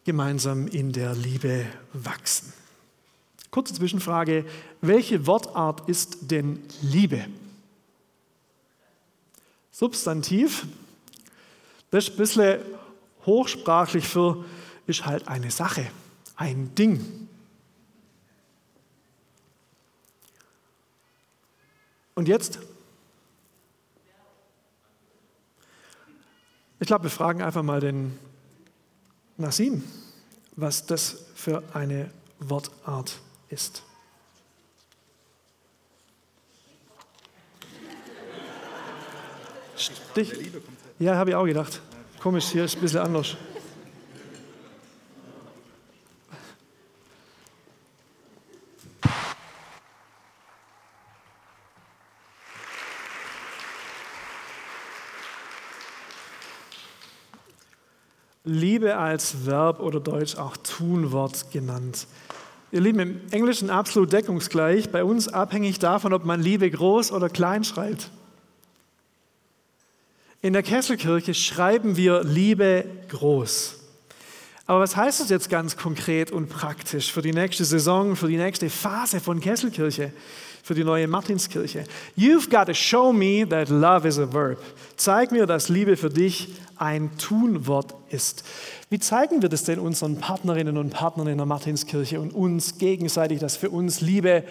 gemeinsam 0.06 0.68
in 0.68 0.92
der 0.92 1.14
Liebe 1.14 1.66
wachsen. 1.92 2.52
Kurze 3.50 3.74
Zwischenfrage, 3.74 4.46
welche 4.80 5.26
Wortart 5.26 5.88
ist 5.88 6.30
denn 6.30 6.62
Liebe? 6.80 7.26
Substantiv, 9.72 10.64
das 11.90 12.04
ist 12.04 12.10
ein 12.10 12.16
bisschen 12.18 12.60
hochsprachlich 13.26 14.06
für, 14.06 14.44
ist 14.86 15.04
halt 15.04 15.26
eine 15.26 15.50
Sache, 15.50 15.90
ein 16.36 16.72
Ding. 16.76 17.28
Und 22.14 22.28
jetzt? 22.28 22.60
Ich 26.78 26.86
glaube, 26.86 27.04
wir 27.04 27.10
fragen 27.10 27.42
einfach 27.42 27.64
mal 27.64 27.80
den 27.80 28.16
Nassim, 29.36 29.82
was 30.56 30.86
das 30.86 31.26
für 31.34 31.62
eine 31.74 32.10
Wortart 32.38 33.18
ist. 33.48 33.82
Stich. 39.76 40.32
Ja, 40.98 41.16
habe 41.16 41.30
ich 41.30 41.36
auch 41.36 41.44
gedacht. 41.44 41.80
Komisch, 42.20 42.46
hier 42.46 42.64
ist 42.64 42.76
ein 42.76 42.80
bisschen 42.80 43.00
anders. 43.00 43.36
Liebe 58.46 58.96
als 58.96 59.44
Verb 59.44 59.80
oder 59.80 59.98
Deutsch 59.98 60.36
auch 60.36 60.56
Tunwort 60.56 61.50
genannt. 61.50 62.06
Ihr 62.70 62.80
Lieben, 62.80 63.00
im 63.00 63.20
Englischen 63.32 63.70
absolut 63.70 64.12
deckungsgleich, 64.12 64.90
bei 64.90 65.02
uns 65.02 65.26
abhängig 65.28 65.80
davon, 65.80 66.12
ob 66.12 66.24
man 66.24 66.40
Liebe 66.40 66.70
groß 66.70 67.10
oder 67.10 67.28
klein 67.28 67.64
schreibt. 67.64 68.10
In 70.42 70.52
der 70.52 70.62
Kesselkirche 70.62 71.34
schreiben 71.34 71.96
wir 71.96 72.22
Liebe 72.22 72.84
groß. 73.08 73.80
Aber 74.66 74.80
was 74.80 74.96
heißt 74.96 75.20
das 75.20 75.28
jetzt 75.28 75.50
ganz 75.50 75.76
konkret 75.76 76.30
und 76.30 76.48
praktisch 76.48 77.12
für 77.12 77.22
die 77.22 77.32
nächste 77.32 77.64
Saison, 77.64 78.14
für 78.14 78.28
die 78.28 78.36
nächste 78.36 78.70
Phase 78.70 79.18
von 79.18 79.40
Kesselkirche? 79.40 80.12
Für 80.66 80.74
die 80.74 80.82
neue 80.82 81.06
Martinskirche. 81.06 81.84
You've 82.18 82.50
got 82.50 82.66
to 82.66 82.74
show 82.74 83.12
me 83.12 83.46
that 83.48 83.68
love 83.68 84.04
is 84.04 84.18
a 84.18 84.26
verb. 84.26 84.58
Zeig 84.96 85.30
mir, 85.30 85.46
dass 85.46 85.68
Liebe 85.68 85.96
für 85.96 86.10
dich 86.10 86.56
ein 86.74 87.16
Tunwort 87.18 87.94
ist. 88.10 88.42
Wie 88.90 88.98
zeigen 88.98 89.42
wir 89.42 89.48
das 89.48 89.62
denn 89.62 89.78
unseren 89.78 90.16
Partnerinnen 90.16 90.76
und 90.76 90.90
Partnern 90.90 91.28
in 91.28 91.36
der 91.36 91.46
Martinskirche 91.46 92.20
und 92.20 92.34
uns 92.34 92.78
gegenseitig, 92.78 93.38
dass 93.38 93.56
für 93.56 93.70
uns 93.70 94.00
Liebe 94.00 94.42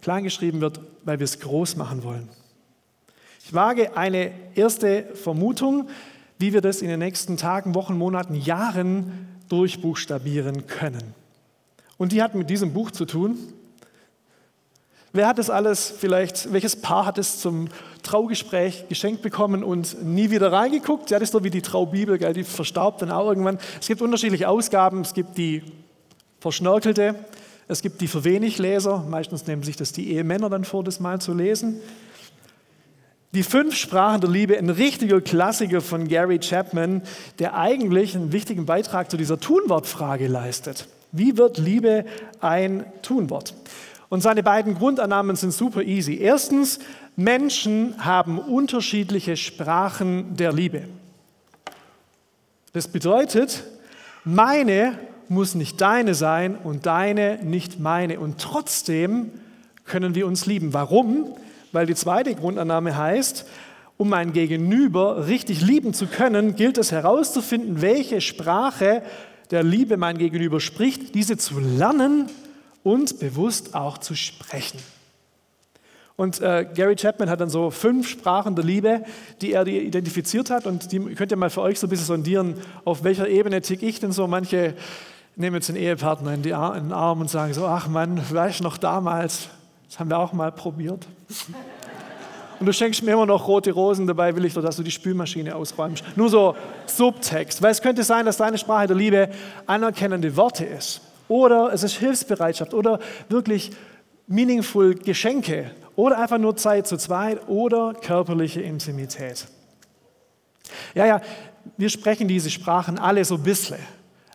kleingeschrieben 0.00 0.60
wird, 0.60 0.80
weil 1.04 1.20
wir 1.20 1.24
es 1.26 1.38
groß 1.38 1.76
machen 1.76 2.02
wollen? 2.02 2.28
Ich 3.46 3.54
wage 3.54 3.96
eine 3.96 4.32
erste 4.56 5.14
Vermutung, 5.14 5.88
wie 6.40 6.52
wir 6.52 6.60
das 6.60 6.82
in 6.82 6.88
den 6.88 6.98
nächsten 6.98 7.36
Tagen, 7.36 7.76
Wochen, 7.76 7.96
Monaten, 7.96 8.34
Jahren 8.34 9.28
durchbuchstabieren 9.48 10.66
können. 10.66 11.14
Und 11.98 12.10
die 12.10 12.20
hat 12.20 12.34
mit 12.34 12.50
diesem 12.50 12.72
Buch 12.72 12.90
zu 12.90 13.04
tun, 13.04 13.38
Wer 15.14 15.26
hat 15.26 15.38
das 15.38 15.50
alles 15.50 15.92
vielleicht, 15.96 16.52
welches 16.54 16.76
Paar 16.76 17.04
hat 17.04 17.18
es 17.18 17.38
zum 17.38 17.68
Traugespräch 18.02 18.88
geschenkt 18.88 19.20
bekommen 19.20 19.62
und 19.62 20.02
nie 20.02 20.30
wieder 20.30 20.50
reingeguckt? 20.50 21.10
Ja, 21.10 21.18
das 21.18 21.28
ist 21.28 21.34
doch 21.34 21.44
wie 21.44 21.50
die 21.50 21.60
Traubibel, 21.60 22.16
gell? 22.16 22.32
die 22.32 22.44
verstaubt 22.44 23.02
dann 23.02 23.10
auch 23.10 23.28
irgendwann. 23.28 23.58
Es 23.78 23.88
gibt 23.88 24.00
unterschiedliche 24.00 24.48
Ausgaben, 24.48 25.02
es 25.02 25.12
gibt 25.12 25.36
die 25.36 25.62
verschnörkelte, 26.40 27.14
es 27.68 27.82
gibt 27.82 28.00
die 28.00 28.08
für 28.08 28.24
wenig 28.24 28.56
Leser, 28.56 29.04
meistens 29.06 29.46
nehmen 29.46 29.62
sich 29.62 29.76
das 29.76 29.92
die 29.92 30.12
Ehemänner 30.12 30.48
dann 30.48 30.64
vor, 30.64 30.82
das 30.82 30.98
mal 30.98 31.20
zu 31.20 31.34
lesen. 31.34 31.80
Die 33.34 33.42
fünf 33.42 33.76
Sprachen 33.76 34.22
der 34.22 34.30
Liebe, 34.30 34.56
ein 34.58 34.70
richtiger 34.70 35.20
Klassiker 35.20 35.82
von 35.82 36.08
Gary 36.08 36.38
Chapman, 36.38 37.02
der 37.38 37.54
eigentlich 37.56 38.14
einen 38.14 38.32
wichtigen 38.32 38.64
Beitrag 38.64 39.10
zu 39.10 39.18
dieser 39.18 39.38
Tunwortfrage 39.38 40.26
leistet. 40.26 40.86
Wie 41.12 41.36
wird 41.36 41.58
Liebe 41.58 42.06
ein 42.40 42.86
Tunwort? 43.02 43.54
Und 44.12 44.20
seine 44.20 44.42
beiden 44.42 44.74
Grundannahmen 44.74 45.36
sind 45.36 45.54
super 45.54 45.80
easy. 45.80 46.18
Erstens, 46.18 46.80
Menschen 47.16 47.94
haben 48.04 48.38
unterschiedliche 48.38 49.38
Sprachen 49.38 50.36
der 50.36 50.52
Liebe. 50.52 50.82
Das 52.74 52.88
bedeutet, 52.88 53.64
meine 54.22 54.98
muss 55.30 55.54
nicht 55.54 55.80
deine 55.80 56.12
sein 56.12 56.56
und 56.62 56.84
deine 56.84 57.38
nicht 57.42 57.80
meine. 57.80 58.20
Und 58.20 58.38
trotzdem 58.38 59.30
können 59.86 60.14
wir 60.14 60.26
uns 60.26 60.44
lieben. 60.44 60.74
Warum? 60.74 61.34
Weil 61.72 61.86
die 61.86 61.94
zweite 61.94 62.34
Grundannahme 62.34 62.94
heißt, 62.94 63.46
um 63.96 64.10
mein 64.10 64.34
Gegenüber 64.34 65.26
richtig 65.26 65.62
lieben 65.62 65.94
zu 65.94 66.06
können, 66.06 66.54
gilt 66.54 66.76
es 66.76 66.92
herauszufinden, 66.92 67.80
welche 67.80 68.20
Sprache 68.20 69.02
der 69.50 69.62
Liebe 69.62 69.96
mein 69.96 70.18
Gegenüber 70.18 70.60
spricht, 70.60 71.14
diese 71.14 71.38
zu 71.38 71.58
lernen 71.58 72.28
und 72.82 73.20
bewusst 73.20 73.74
auch 73.74 73.98
zu 73.98 74.14
sprechen. 74.14 74.78
Und 76.16 76.40
äh, 76.40 76.66
Gary 76.74 76.94
Chapman 76.94 77.30
hat 77.30 77.40
dann 77.40 77.48
so 77.48 77.70
fünf 77.70 78.08
Sprachen 78.08 78.54
der 78.54 78.64
Liebe, 78.64 79.02
die 79.40 79.52
er 79.52 79.66
identifiziert 79.66 80.50
hat. 80.50 80.66
Und 80.66 80.92
die 80.92 81.00
könnt 81.14 81.30
ihr 81.30 81.36
mal 81.36 81.50
für 81.50 81.62
euch 81.62 81.80
so 81.80 81.86
ein 81.86 81.90
bisschen 81.90 82.06
sondieren, 82.06 82.54
auf 82.84 83.02
welcher 83.02 83.28
Ebene 83.28 83.60
tick 83.62 83.82
ich 83.82 83.98
denn 83.98 84.12
so. 84.12 84.26
Manche 84.26 84.74
nehmen 85.36 85.56
jetzt 85.56 85.68
den 85.68 85.76
Ehepartner 85.76 86.34
in, 86.34 86.52
Ar 86.52 86.76
in 86.76 86.84
den 86.84 86.92
Arm 86.92 87.20
und 87.20 87.30
sagen 87.30 87.54
so, 87.54 87.66
ach 87.66 87.88
Mann, 87.88 88.20
du 88.30 88.62
noch 88.62 88.76
damals, 88.76 89.48
das 89.88 89.98
haben 89.98 90.10
wir 90.10 90.18
auch 90.18 90.32
mal 90.32 90.52
probiert. 90.52 91.06
Und 92.60 92.66
du 92.66 92.72
schenkst 92.72 93.02
mir 93.02 93.14
immer 93.14 93.26
noch 93.26 93.48
rote 93.48 93.72
Rosen, 93.72 94.06
dabei 94.06 94.36
will 94.36 94.44
ich 94.44 94.54
doch, 94.54 94.62
dass 94.62 94.76
du 94.76 94.84
die 94.84 94.92
Spülmaschine 94.92 95.56
ausräumst. 95.56 96.04
Nur 96.14 96.28
so 96.28 96.54
Subtext. 96.86 97.60
Weil 97.60 97.72
es 97.72 97.82
könnte 97.82 98.04
sein, 98.04 98.24
dass 98.24 98.36
deine 98.36 98.56
Sprache 98.56 98.86
der 98.86 98.94
Liebe 98.94 99.30
anerkennende 99.66 100.36
Worte 100.36 100.64
ist 100.64 101.00
oder 101.28 101.72
es 101.72 101.82
ist 101.82 101.94
Hilfsbereitschaft 101.94 102.74
oder 102.74 102.98
wirklich 103.28 103.70
meaningful 104.26 104.94
Geschenke 104.94 105.70
oder 105.96 106.18
einfach 106.18 106.38
nur 106.38 106.56
Zeit 106.56 106.86
zu 106.86 106.96
zweit 106.96 107.48
oder 107.48 107.94
körperliche 107.94 108.60
Intimität. 108.60 109.46
Ja, 110.94 111.06
ja, 111.06 111.20
wir 111.76 111.88
sprechen 111.88 112.28
diese 112.28 112.50
Sprachen 112.50 112.98
alle 112.98 113.24
so 113.24 113.34
ein 113.36 113.42
bisschen. 113.42 113.78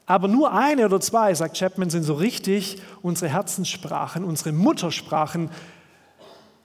Aber 0.05 0.27
nur 0.27 0.53
eine 0.53 0.85
oder 0.85 1.01
zwei, 1.01 1.33
sagt 1.33 1.57
Chapman, 1.57 1.89
sind 1.89 2.03
so 2.03 2.13
richtig 2.13 2.77
unsere 3.01 3.29
Herzenssprachen, 3.29 4.23
unsere 4.23 4.53
Muttersprachen. 4.53 5.49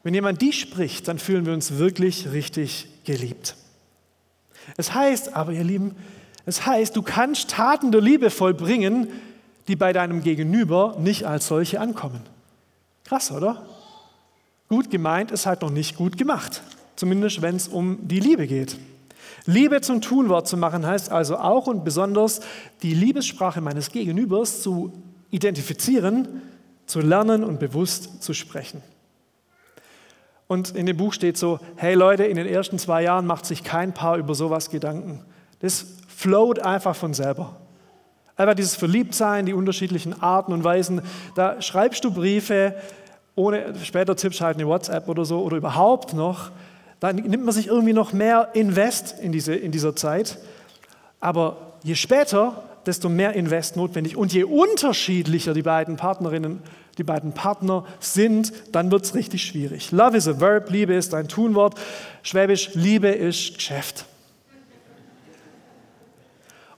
Wenn 0.05 0.15
jemand 0.15 0.41
die 0.41 0.53
spricht, 0.53 1.09
dann 1.09 1.19
fühlen 1.19 1.45
wir 1.47 1.53
uns 1.53 1.79
wirklich 1.79 2.31
richtig 2.33 2.87
geliebt. 3.05 3.57
Es 4.77 4.95
heißt 4.95 5.35
aber, 5.35 5.53
ihr 5.53 5.65
Lieben, 5.65 5.97
es 6.47 6.67
heißt, 6.67 6.95
du 6.95 7.03
kannst 7.03 7.51
Taten 7.51 7.91
der 7.91 8.01
Liebe 8.01 8.31
vollbringen, 8.31 9.09
die 9.69 9.77
bei 9.77 9.93
deinem 9.93 10.23
Gegenüber 10.23 10.97
nicht 10.99 11.27
als 11.27 11.47
solche 11.47 11.81
ankommen. 11.81 12.21
Krass, 13.05 13.31
oder? 13.31 13.67
Gut 14.69 14.91
gemeint 14.91 15.31
ist 15.31 15.47
halt 15.47 15.63
noch 15.63 15.71
nicht 15.71 15.97
gut 15.97 16.17
gemacht. 16.17 16.63
Zumindest 16.97 17.43
wenn 17.43 17.57
es 17.57 17.69
um 17.69 17.99
die 18.09 18.21
Liebe 18.21 18.47
geht. 18.47 18.77
Liebe 19.45 19.81
zum 19.81 20.01
Tunwort 20.01 20.47
zu 20.47 20.57
machen 20.57 20.87
heißt 20.87 21.11
also 21.11 21.37
auch 21.37 21.67
und 21.67 21.85
besonders 21.85 22.41
die 22.83 22.95
Liebessprache 22.95 23.61
meines 23.61 23.91
Gegenübers 23.91 24.63
zu 24.63 24.93
identifizieren, 25.31 26.43
zu 26.87 27.01
lernen 27.01 27.43
und 27.43 27.59
bewusst 27.59 28.23
zu 28.23 28.35
sprechen. 28.35 28.83
Und 30.47 30.77
in 30.77 30.87
dem 30.87 30.97
Buch 30.97 31.13
steht 31.13 31.39
so, 31.39 31.61
hey 31.77 31.95
Leute, 31.95 32.25
in 32.25 32.37
den 32.37 32.47
ersten 32.47 32.79
zwei 32.79 33.03
Jahren 33.03 33.27
macht 33.27 33.47
sich 33.47 33.65
kein 33.65 33.95
Paar 33.95 34.19
über 34.19 34.35
sowas 34.35 34.71
Gedanken. 34.71 35.25
Das 35.61 35.87
float 36.09 36.59
einfach 36.59 36.95
von 36.95 37.15
selber. 37.15 37.57
Einfach 38.37 38.55
dieses 38.55 38.75
Verliebtsein, 38.75 39.47
die 39.47 39.53
unterschiedlichen 39.53 40.23
Arten 40.23 40.53
und 40.53 40.65
Weisen. 40.65 41.03
Da 41.35 41.61
schreibst 41.61 42.05
du 42.05 42.13
Briefe, 42.13 42.75
ohne 43.35 43.75
später 43.85 44.17
tippst 44.17 44.41
halt 44.41 44.57
eine 44.57 44.67
WhatsApp 44.67 45.09
oder 45.09 45.25
so 45.25 45.43
oder 45.43 45.57
überhaupt 45.57 46.15
noch. 46.15 46.51
Da 47.01 47.13
nimmt 47.13 47.45
man 47.45 47.55
sich 47.55 47.67
irgendwie 47.67 47.93
noch 47.93 48.13
mehr 48.13 48.51
Invest 48.55 49.17
in, 49.21 49.33
diese, 49.33 49.55
in 49.55 49.73
dieser 49.73 49.97
Zeit. 49.97 50.39
Aber 51.21 51.57
je 51.83 51.95
später, 51.95 52.63
desto 52.87 53.09
mehr 53.09 53.35
Invest 53.35 53.77
notwendig. 53.77 54.17
Und 54.17 54.33
je 54.33 54.45
unterschiedlicher 54.45 55.55
die 55.55 55.63
beiden 55.63 55.97
Partnerinnen, 55.97 56.61
die 56.99 57.05
beiden 57.05 57.33
Partner 57.33 57.85
sind, 58.01 58.53
dann 58.73 58.91
wird 58.91 59.05
es 59.05 59.15
richtig 59.15 59.45
schwierig. 59.45 59.93
Love 59.93 60.17
is 60.17 60.29
a 60.29 60.41
verb, 60.41 60.71
Liebe 60.71 60.95
ist 60.95 61.15
ein 61.15 61.29
Tunwort. 61.29 61.75
Schwäbisch, 62.23 62.71
Liebe 62.75 63.09
ist 63.09 63.55
Geschäft. 63.55 64.05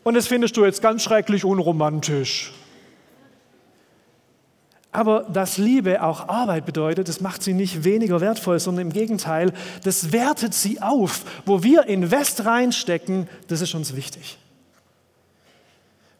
Und 0.04 0.14
das 0.14 0.26
findest 0.26 0.56
du 0.56 0.64
jetzt 0.64 0.82
ganz 0.82 1.02
schrecklich 1.02 1.44
unromantisch. 1.44 2.52
Aber 4.92 5.23
dass 5.23 5.58
Liebe 5.58 6.04
auch 6.04 6.28
Arbeit 6.28 6.66
bedeutet, 6.66 7.08
das 7.08 7.20
macht 7.20 7.42
sie 7.42 7.52
nicht 7.52 7.82
weniger 7.82 8.20
wertvoll, 8.20 8.61
sondern 8.61 8.87
im 8.87 8.92
Gegenteil, 8.92 9.52
das 9.82 10.12
wertet 10.12 10.54
sie 10.54 10.80
auf. 10.80 11.25
Wo 11.46 11.64
wir 11.64 11.87
Invest 11.87 12.44
reinstecken, 12.44 13.28
das 13.49 13.61
ist 13.61 13.75
uns 13.75 13.96
wichtig. 13.96 14.38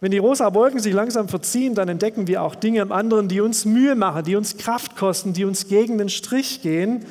Wenn 0.01 0.11
die 0.11 0.19
rosa 0.19 0.53
Wolken 0.55 0.81
sich 0.81 0.93
langsam 0.93 1.29
verziehen, 1.29 1.77
dann 1.77 1.89
entdecken 1.89 2.27
wir 2.27 2.43
auch 2.43 2.57
Dinge 2.57 2.81
im 2.81 2.91
anderen, 2.91 3.29
die 3.29 3.41
uns 3.41 3.65
Mühe 3.65 3.95
machen, 3.95 4.25
die 4.25 4.35
uns 4.35 4.57
Kraft 4.57 4.97
kosten, 4.97 5.35
die 5.35 5.45
uns 5.45 5.69
gegen 5.69 5.97
den 5.97 6.09
Strich 6.09 6.61
gehen. 6.61 7.05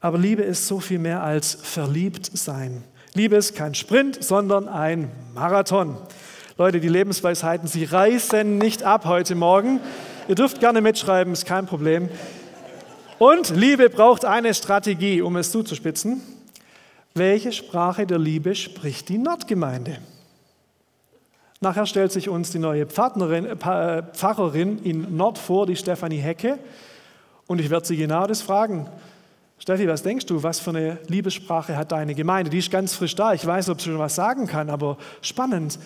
Aber 0.00 0.18
Liebe 0.18 0.42
ist 0.42 0.66
so 0.66 0.80
viel 0.80 0.98
mehr 0.98 1.22
als 1.22 1.54
verliebt 1.54 2.30
sein. 2.34 2.84
Liebe 3.14 3.36
ist 3.36 3.54
kein 3.54 3.74
Sprint, 3.74 4.22
sondern 4.22 4.68
ein 4.68 5.10
Marathon. 5.34 5.96
Leute, 6.58 6.80
die 6.80 6.88
Lebensweisheiten, 6.88 7.68
sie 7.68 7.84
reißen 7.84 8.58
nicht 8.58 8.82
ab 8.82 9.04
heute 9.06 9.34
Morgen. 9.34 9.80
Ihr 10.28 10.34
dürft 10.34 10.60
gerne 10.60 10.80
mitschreiben, 10.80 11.32
ist 11.32 11.46
kein 11.46 11.66
Problem. 11.66 12.08
Und 13.18 13.50
Liebe 13.50 13.88
braucht 13.90 14.24
eine 14.24 14.52
Strategie, 14.52 15.22
um 15.22 15.36
es 15.36 15.50
zuzuspitzen. 15.50 16.20
Welche 17.14 17.52
Sprache 17.52 18.06
der 18.06 18.18
Liebe 18.18 18.54
spricht 18.54 19.08
die 19.08 19.18
Nordgemeinde? 19.18 19.98
Nachher 21.60 21.86
stellt 21.86 22.12
sich 22.12 22.28
uns 22.28 22.50
die 22.52 22.60
neue 22.60 22.86
Partnerin, 22.86 23.46
äh, 23.46 24.02
Pfarrerin 24.12 24.78
in 24.84 25.16
Nord 25.16 25.38
vor, 25.38 25.66
die 25.66 25.74
Stefanie 25.74 26.18
Hecke. 26.18 26.58
Und 27.48 27.60
ich 27.60 27.70
werde 27.70 27.86
sie 27.86 27.96
genau 27.96 28.26
das 28.26 28.42
fragen. 28.42 28.88
Steffi, 29.58 29.88
was 29.88 30.02
denkst 30.02 30.26
du, 30.26 30.42
was 30.42 30.60
für 30.60 30.70
eine 30.70 30.98
Liebessprache 31.08 31.76
hat 31.76 31.92
deine 31.92 32.14
Gemeinde? 32.14 32.50
Die 32.50 32.58
ist 32.58 32.70
ganz 32.70 32.94
frisch 32.94 33.14
da. 33.14 33.34
Ich 33.34 33.44
weiß, 33.44 33.68
ob 33.70 33.80
sie 33.80 33.90
schon 33.90 33.98
was 33.98 34.14
sagen 34.14 34.46
kann, 34.46 34.70
aber 34.70 34.98
spannend, 35.20 35.78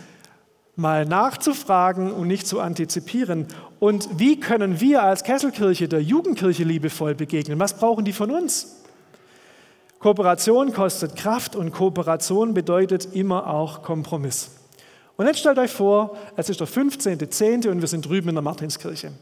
mal 0.76 1.05
nachzufragen 1.05 2.12
und 2.12 2.29
nicht 2.29 2.47
zu 2.47 2.61
antizipieren. 2.61 3.47
Und 3.81 4.09
wie 4.19 4.38
können 4.38 4.81
wir 4.81 5.02
als 5.02 5.25
Kesselkirche 5.25 5.88
der 5.88 6.02
Jugendkirche 6.02 6.64
liebevoll 6.64 7.14
begegnen? 7.14 7.59
Was 7.59 7.76
brauchen 7.79 8.05
die 8.05 8.12
von 8.12 8.31
uns? 8.31 8.83
Kooperation 9.99 10.73
kostet 10.73 11.17
Kraft 11.17 11.55
und 11.55 11.73
Kooperation 11.73 12.55
bedeutet 12.55 13.14
immer 13.14 13.47
auch 13.47 13.83
Kompromiss. 13.83 14.50
Und 15.17 15.26
jetzt 15.26 15.38
stellt 15.38 15.59
euch 15.59 15.71
vor, 15.71 16.17
es 16.37 16.49
ist 16.49 16.59
der 16.59 16.67
15.10. 16.67 17.69
und 17.69 17.81
wir 17.81 17.88
sind 17.88 18.09
drüben 18.09 18.31
in 18.31 18.35
der 18.35 18.43
Martinskirche. 18.43 19.12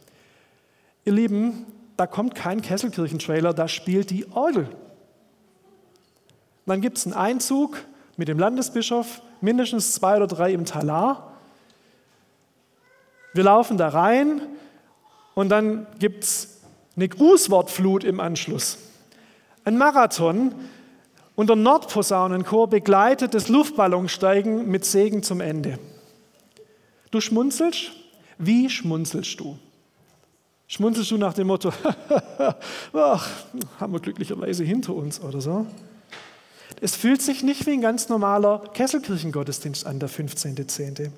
Ihr 1.05 1.13
Lieben, 1.13 1.67
da 2.01 2.07
kommt 2.07 2.35
kein 2.35 2.63
Kesselkirchen-Trailer, 2.63 3.53
da 3.53 3.69
spielt 3.69 4.09
die 4.09 4.27
Orgel. 4.33 4.71
Dann 6.65 6.81
gibt 6.81 6.97
es 6.97 7.05
einen 7.05 7.13
Einzug 7.13 7.77
mit 8.17 8.27
dem 8.27 8.39
Landesbischof, 8.39 9.21
mindestens 9.43 9.93
zwei 9.93 10.17
oder 10.17 10.27
drei 10.27 10.55
im 10.55 10.65
Talar. 10.65 11.37
Wir 13.35 13.45
laufen 13.45 13.77
da 13.77 13.89
rein 13.89 14.41
und 15.35 15.51
dann 15.51 15.87
gibt 15.99 16.25
es 16.25 16.63
eine 16.97 17.07
Grußwortflut 17.07 18.05
im 18.05 18.19
Anschluss. 18.19 18.79
Ein 19.67 19.77
Marathon 19.77 20.55
und 21.37 21.49
der 21.51 21.57
Nordposaunenchor 21.57 22.71
begleitet 22.71 23.35
das 23.35 23.51
Luftballonsteigen 23.51 24.71
mit 24.71 24.87
Segen 24.87 25.23
zum 25.23 25.43
Ende. 25.43 25.79
Du 27.11 27.21
schmunzelst? 27.21 27.93
Wie 28.39 28.71
schmunzelst 28.71 29.39
du? 29.39 29.59
Schmunzelst 30.71 31.11
du 31.11 31.17
nach 31.17 31.35
dem 31.35 31.49
Motto, 31.49 31.73
ach, 32.93 33.29
haben 33.81 33.93
wir 33.93 33.99
glücklicherweise 33.99 34.63
hinter 34.63 34.95
uns 34.95 35.21
oder 35.21 35.41
so? 35.41 35.67
Es 36.81 36.95
fühlt 36.95 37.21
sich 37.21 37.43
nicht 37.43 37.67
wie 37.67 37.73
ein 37.73 37.81
ganz 37.81 38.09
normaler 38.09 38.63
Kesselkirchengottesdienst 38.73 39.85
an, 39.85 39.99
der 39.99 40.09
15.10. 40.09 41.11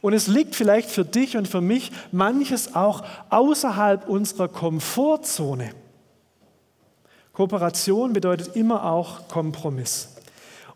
Und 0.00 0.14
es 0.14 0.28
liegt 0.28 0.54
vielleicht 0.54 0.88
für 0.88 1.04
dich 1.04 1.36
und 1.36 1.46
für 1.46 1.60
mich 1.60 1.92
manches 2.10 2.74
auch 2.74 3.04
außerhalb 3.28 4.08
unserer 4.08 4.48
Komfortzone. 4.48 5.74
Kooperation 7.34 8.14
bedeutet 8.14 8.56
immer 8.56 8.84
auch 8.84 9.28
Kompromiss. 9.28 10.08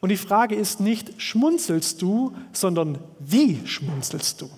Und 0.00 0.10
die 0.10 0.18
Frage 0.18 0.56
ist 0.56 0.78
nicht, 0.78 1.22
schmunzelst 1.22 2.02
du, 2.02 2.36
sondern 2.52 2.98
wie 3.18 3.66
schmunzelst 3.66 4.42
du? 4.42 4.50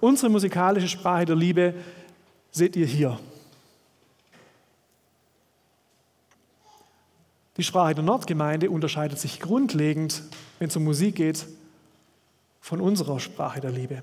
Unsere 0.00 0.30
musikalische 0.30 0.88
Sprache 0.88 1.24
der 1.24 1.36
Liebe 1.36 1.74
seht 2.50 2.76
ihr 2.76 2.86
hier. 2.86 3.18
Die 7.56 7.64
Sprache 7.64 7.94
der 7.94 8.04
Nordgemeinde 8.04 8.70
unterscheidet 8.70 9.18
sich 9.18 9.40
grundlegend, 9.40 10.22
wenn 10.58 10.68
es 10.68 10.76
um 10.76 10.84
Musik 10.84 11.16
geht, 11.16 11.46
von 12.60 12.80
unserer 12.80 13.20
Sprache 13.20 13.60
der 13.60 13.70
Liebe. 13.70 14.02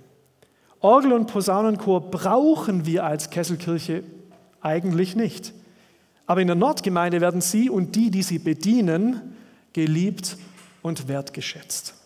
Orgel 0.79 1.13
und 1.13 1.27
Posaunenchor 1.27 2.09
brauchen 2.09 2.85
wir 2.85 3.05
als 3.05 3.29
Kesselkirche 3.29 4.03
eigentlich 4.61 5.15
nicht. 5.15 5.53
Aber 6.25 6.41
in 6.41 6.47
der 6.47 6.55
Nordgemeinde 6.55 7.21
werden 7.21 7.41
sie 7.41 7.69
und 7.69 7.95
die, 7.95 8.09
die 8.09 8.23
sie 8.23 8.39
bedienen, 8.39 9.35
geliebt 9.73 10.37
und 10.81 11.07
wertgeschätzt. 11.07 12.02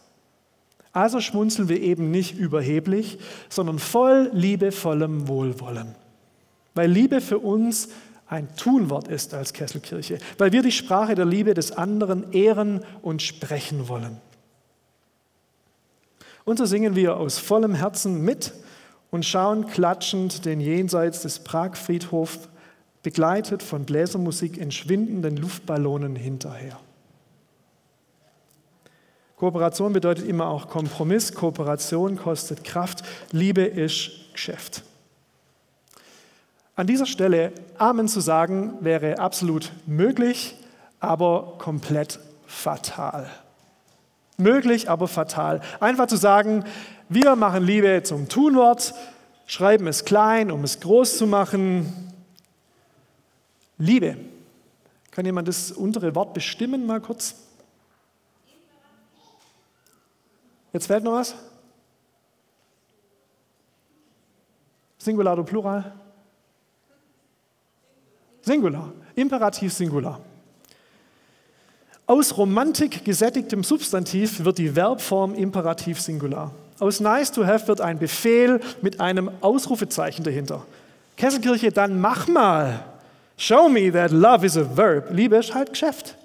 Also 0.98 1.22
schmunzeln 1.22 1.70
wir 1.70 1.80
eben 1.80 2.10
nicht 2.10 2.40
überheblich, 2.40 3.20
sondern 3.50 3.78
voll 3.78 4.32
liebevollem 4.34 5.28
Wohlwollen. 5.28 5.94
Weil 6.74 6.90
Liebe 6.90 7.22
für 7.22 7.38
uns 7.38 7.90
ein 8.26 8.48
Tunwort 8.56 9.08
ist 9.08 9.36
als 9.36 9.54
Kesselkirche, 9.54 10.18
weil 10.40 10.54
wir 10.54 10.64
die 10.64 10.72
Sprache 10.72 11.14
der 11.14 11.26
Liebe 11.26 11.54
des 11.54 11.72
anderen 11.72 12.34
ehren 12.34 12.84
und 13.04 13.22
sprechen 13.22 13.88
wollen. 13.88 14.18
Und 16.46 16.58
so 16.58 16.66
singen 16.66 16.96
wir 16.96 17.18
aus 17.18 17.38
vollem 17.38 17.76
Herzen 17.76 18.24
mit 18.24 18.54
und 19.12 19.24
schauen 19.24 19.68
klatschend 19.68 20.46
den 20.46 20.60
jenseits 20.60 21.22
des 21.22 21.44
Pragfriedhofs, 21.44 22.50
begleitet 23.04 23.62
von 23.62 23.86
Bläsermusik 23.86 24.58
in 24.58 24.72
schwindenden 24.72 25.38
Luftballonen 25.38 26.16
hinterher. 26.16 26.80
Kooperation 29.38 29.94
bedeutet 29.94 30.28
immer 30.28 30.48
auch 30.48 30.68
Kompromiss. 30.68 31.34
Kooperation 31.34 32.18
kostet 32.18 32.64
Kraft. 32.64 33.04
Liebe 33.32 33.62
ist 33.62 34.10
Geschäft. 34.34 34.82
An 36.76 36.88
dieser 36.88 37.06
Stelle 37.06 37.52
Amen 37.78 38.08
zu 38.08 38.20
sagen 38.20 38.74
wäre 38.82 39.20
absolut 39.20 39.72
möglich, 39.86 40.56
aber 41.00 41.56
komplett 41.60 42.20
fatal. 42.48 43.30
Möglich, 44.38 44.90
aber 44.90 45.08
fatal. 45.08 45.62
Einfach 45.80 46.08
zu 46.08 46.18
sagen, 46.18 46.66
wir 47.08 47.36
machen 47.36 47.64
Liebe 47.64 48.02
zum 48.04 48.30
Tunwort, 48.30 48.96
schreiben 49.46 49.86
es 49.86 50.04
klein, 50.04 50.50
um 50.50 50.64
es 50.64 50.80
groß 50.80 51.18
zu 51.18 51.28
machen. 51.28 52.12
Liebe. 53.78 54.18
Kann 55.12 55.26
jemand 55.26 55.48
das 55.48 55.72
untere 55.72 56.16
Wort 56.16 56.34
bestimmen, 56.34 56.88
mal 56.88 57.02
kurz? 57.02 57.47
Jetzt 60.74 60.88
fällt 60.88 61.04
noch 61.04 61.14
was? 61.14 61.36
Singular 64.98 65.34
oder 65.34 65.44
Plural? 65.44 65.94
Singular. 68.42 68.92
Imperativ 69.16 69.74
Singular. 69.74 70.20
Aus 72.06 72.38
Romantik 72.38 73.04
gesättigtem 73.04 73.64
Substantiv 73.64 74.44
wird 74.44 74.58
die 74.58 74.76
Verbform 74.76 75.34
Imperativ 75.34 76.00
Singular. 76.00 76.52
Aus 76.80 77.00
nice 77.00 77.32
to 77.32 77.46
have 77.46 77.68
wird 77.68 77.82
ein 77.82 78.00
Befehl 78.00 78.60
mit 78.82 79.00
einem 79.00 79.32
Ausrufezeichen 79.42 80.24
dahinter. 80.24 80.66
Kesselkirche, 81.16 81.72
dann 81.72 82.00
mach 82.00 82.28
mal. 82.28 82.84
Show 83.38 83.70
me 83.70 83.92
that 83.92 84.12
love 84.12 84.46
is 84.46 84.58
a 84.58 84.66
verb. 84.76 85.10
Liebe 85.12 85.38
ist 85.38 85.54
halt 85.54 85.70
Geschäft. 85.70 86.17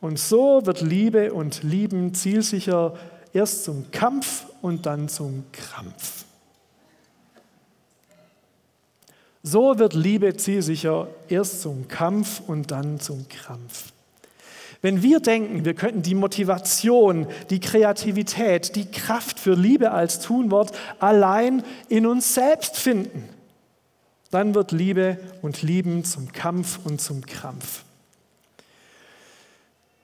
Und 0.00 0.18
so 0.18 0.64
wird 0.64 0.80
Liebe 0.80 1.32
und 1.32 1.62
Lieben 1.62 2.14
zielsicher 2.14 2.94
erst 3.32 3.64
zum 3.64 3.90
Kampf 3.90 4.46
und 4.62 4.86
dann 4.86 5.08
zum 5.08 5.44
Krampf. 5.52 6.24
So 9.42 9.78
wird 9.78 9.94
Liebe 9.94 10.36
zielsicher 10.36 11.08
erst 11.28 11.62
zum 11.62 11.88
Kampf 11.88 12.42
und 12.46 12.70
dann 12.70 13.00
zum 13.00 13.26
Krampf. 13.28 13.92
Wenn 14.82 15.02
wir 15.02 15.20
denken, 15.20 15.64
wir 15.64 15.74
könnten 15.74 16.02
die 16.02 16.14
Motivation, 16.14 17.26
die 17.50 17.60
Kreativität, 17.60 18.76
die 18.76 18.90
Kraft 18.90 19.38
für 19.38 19.54
Liebe 19.54 19.90
als 19.90 20.20
Tunwort 20.20 20.72
allein 20.98 21.62
in 21.88 22.06
uns 22.06 22.34
selbst 22.34 22.78
finden, 22.78 23.28
dann 24.30 24.54
wird 24.54 24.72
Liebe 24.72 25.18
und 25.42 25.62
Lieben 25.62 26.04
zum 26.04 26.32
Kampf 26.32 26.78
und 26.84 27.00
zum 27.00 27.26
Krampf. 27.26 27.84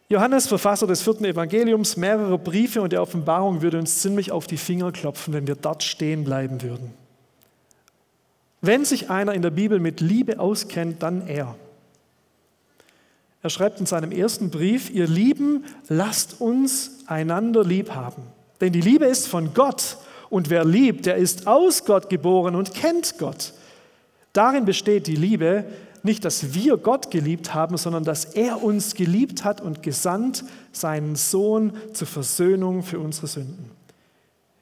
Johannes, 0.08 0.46
Verfasser 0.46 0.86
des 0.86 1.02
vierten 1.02 1.24
Evangeliums, 1.24 1.96
mehrere 1.96 2.38
Briefe 2.38 2.80
und 2.80 2.92
der 2.92 3.02
Offenbarung 3.02 3.62
würde 3.62 3.78
uns 3.78 4.00
ziemlich 4.02 4.30
auf 4.30 4.46
die 4.46 4.56
Finger 4.56 4.92
klopfen, 4.92 5.34
wenn 5.34 5.48
wir 5.48 5.56
dort 5.56 5.82
stehen 5.82 6.22
bleiben 6.22 6.62
würden. 6.62 6.92
Wenn 8.60 8.84
sich 8.84 9.10
einer 9.10 9.34
in 9.34 9.42
der 9.42 9.50
Bibel 9.50 9.80
mit 9.80 10.00
Liebe 10.00 10.38
auskennt, 10.38 11.02
dann 11.02 11.26
er. 11.26 11.56
Er 13.42 13.50
schreibt 13.50 13.80
in 13.80 13.86
seinem 13.86 14.12
ersten 14.12 14.50
Brief, 14.50 14.90
ihr 14.90 15.06
Lieben, 15.06 15.64
lasst 15.88 16.40
uns 16.40 17.04
einander 17.06 17.64
lieb 17.64 17.90
haben. 17.90 18.22
Denn 18.60 18.72
die 18.72 18.80
Liebe 18.80 19.06
ist 19.06 19.26
von 19.26 19.54
Gott 19.54 19.98
und 20.30 20.50
wer 20.50 20.64
liebt, 20.64 21.06
der 21.06 21.16
ist 21.16 21.46
aus 21.46 21.84
Gott 21.84 22.08
geboren 22.08 22.54
und 22.54 22.74
kennt 22.74 23.18
Gott. 23.18 23.52
Darin 24.32 24.64
besteht 24.64 25.06
die 25.06 25.16
Liebe, 25.16 25.64
nicht, 26.06 26.24
dass 26.24 26.54
wir 26.54 26.78
Gott 26.78 27.10
geliebt 27.10 27.52
haben, 27.52 27.76
sondern 27.76 28.04
dass 28.04 28.24
er 28.24 28.62
uns 28.62 28.94
geliebt 28.94 29.44
hat 29.44 29.60
und 29.60 29.82
gesandt 29.82 30.44
seinen 30.72 31.16
Sohn 31.16 31.72
zur 31.92 32.06
Versöhnung 32.06 32.82
für 32.82 32.98
unsere 32.98 33.26
Sünden. 33.26 33.70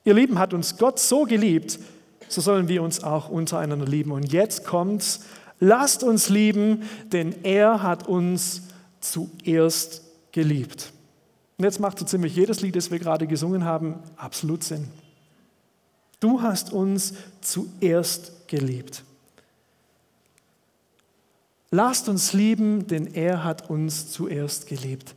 Ihr 0.05 0.15
Lieben, 0.15 0.39
hat 0.39 0.53
uns 0.53 0.77
Gott 0.77 0.99
so 0.99 1.23
geliebt, 1.23 1.79
so 2.29 2.41
sollen 2.41 2.69
wir 2.69 2.83
uns 2.83 3.05
auch 3.05 3.29
untereinander 3.29 3.87
lieben. 3.87 4.11
Und 4.11 4.33
jetzt 4.33 4.65
kommt's, 4.65 5.21
lasst 5.61 6.03
uns 6.03 6.29
lieben, 6.29 6.83
denn 7.13 7.35
er 7.45 7.83
hat 7.83 8.09
uns 8.09 8.63
zuerst 9.01 10.03
geliebt. 10.33 10.93
Und 11.57 11.65
jetzt 11.65 11.81
macht 11.81 11.99
so 11.99 12.05
ziemlich 12.05 12.35
jedes 12.35 12.61
Lied, 12.61 12.75
das 12.77 12.91
wir 12.91 12.99
gerade 12.99 13.27
gesungen 13.27 13.65
haben, 13.65 13.97
absolut 14.17 14.65
Sinn. 14.65 14.89
Du 16.21 16.43
hast 16.43 16.73
uns 16.73 17.15
zuerst 17.41 18.49
geliebt. 18.49 19.05
Lasst 21.75 22.09
uns 22.09 22.33
lieben, 22.33 22.87
denn 22.87 23.15
er 23.15 23.43
hat 23.43 23.69
uns 23.69 24.09
zuerst 24.13 24.69
geliebt. 24.69 25.17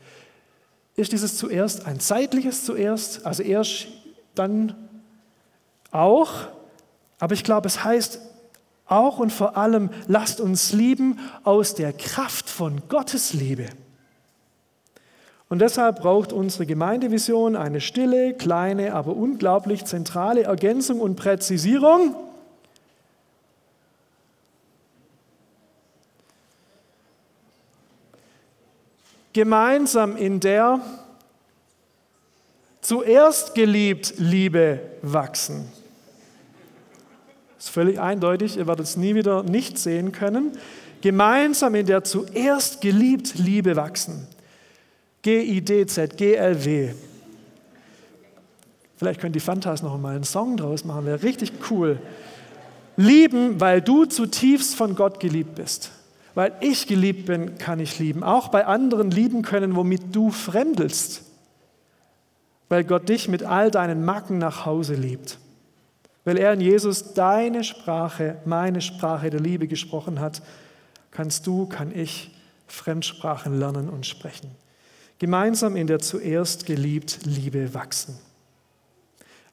Ist 0.95 1.11
dieses 1.11 1.37
zuerst 1.37 1.85
ein 1.85 1.99
zeitliches 1.99 2.65
zuerst, 2.65 3.27
also 3.27 3.43
erst 3.43 3.89
dann 4.33 4.73
auch, 5.91 6.47
aber 7.19 7.35
ich 7.35 7.43
glaube, 7.43 7.67
es 7.67 7.83
heißt 7.83 8.21
Auch 8.87 9.19
und 9.19 9.31
vor 9.31 9.55
allem 9.55 9.91
lasst 10.07 10.41
uns 10.41 10.73
lieben 10.73 11.19
aus 11.43 11.75
der 11.75 11.93
Kraft 11.93 12.49
von 12.49 12.81
Gottes 12.89 13.33
Liebe. 13.33 13.67
Und 15.49 15.59
deshalb 15.59 15.99
braucht 15.99 16.33
unsere 16.33 16.65
Gemeindevision 16.65 17.55
eine 17.55 17.81
stille, 17.81 18.33
kleine, 18.33 18.95
aber 18.95 19.15
unglaublich 19.15 19.85
zentrale 19.85 20.43
Ergänzung 20.43 21.01
und 21.01 21.17
Präzisierung. 21.17 22.15
Gemeinsam 29.37 30.17
in 30.17 30.39
der 30.39 30.81
zuerst 32.81 33.53
geliebt 33.53 34.15
Liebe 34.17 34.79
wachsen. 35.03 35.71
Das 37.55 37.65
ist 37.65 37.69
völlig 37.69 37.99
eindeutig, 37.99 38.57
ihr 38.57 38.65
werdet 38.65 38.87
es 38.87 38.97
nie 38.97 39.13
wieder 39.13 39.43
nicht 39.43 39.77
sehen 39.77 40.11
können. 40.11 40.53
Gemeinsam 41.01 41.75
in 41.75 41.85
der 41.85 42.03
zuerst 42.03 42.81
geliebt 42.81 43.35
Liebe 43.37 43.75
wachsen. 43.75 44.27
G-I-D-Z, 45.21 46.17
G-L-W. 46.17 46.93
Vielleicht 48.95 49.21
können 49.21 49.33
die 49.33 49.39
Fantas 49.39 49.83
noch 49.83 49.99
mal 49.99 50.15
einen 50.15 50.23
Song 50.23 50.57
draus 50.57 50.83
machen, 50.83 51.05
wäre 51.05 51.21
richtig 51.21 51.51
cool. 51.69 51.99
Lieben, 52.95 53.61
weil 53.61 53.83
du 53.83 54.05
zutiefst 54.05 54.73
von 54.73 54.95
Gott 54.95 55.19
geliebt 55.19 55.53
bist. 55.53 55.91
Weil 56.37 56.53
ich 56.61 56.85
geliebt 56.85 57.25
bin, 57.25 57.57
kann 57.57 57.79
ich 57.79 57.97
lieben. 57.97 58.21
Auch 58.21 58.49
bei 58.49 58.67
anderen 58.67 59.09
lieben 59.09 59.41
können, 59.41 59.75
womit 59.75 60.15
du 60.15 60.29
fremdelst. 60.29 61.23
Weil 62.69 62.83
Gott 62.83 63.09
dich 63.09 63.27
mit 63.27 63.41
all 63.41 63.71
deinen 63.71 64.05
Macken 64.05 64.37
nach 64.37 64.63
Hause 64.63 64.93
liebt. 64.93 65.39
Weil 66.25 66.37
er 66.37 66.53
in 66.53 66.61
Jesus 66.61 67.15
deine 67.15 67.63
Sprache, 67.63 68.37
meine 68.45 68.81
Sprache 68.81 69.31
der 69.31 69.39
Liebe 69.39 69.67
gesprochen 69.67 70.19
hat, 70.19 70.43
kannst 71.09 71.47
du, 71.47 71.65
kann 71.65 71.91
ich 71.91 72.29
Fremdsprachen 72.67 73.57
lernen 73.57 73.89
und 73.89 74.05
sprechen 74.05 74.51
gemeinsam 75.19 75.75
in 75.75 75.87
der 75.87 75.99
zuerst 75.99 76.65
geliebt 76.65 77.19
Liebe 77.25 77.73
wachsen. 77.73 78.17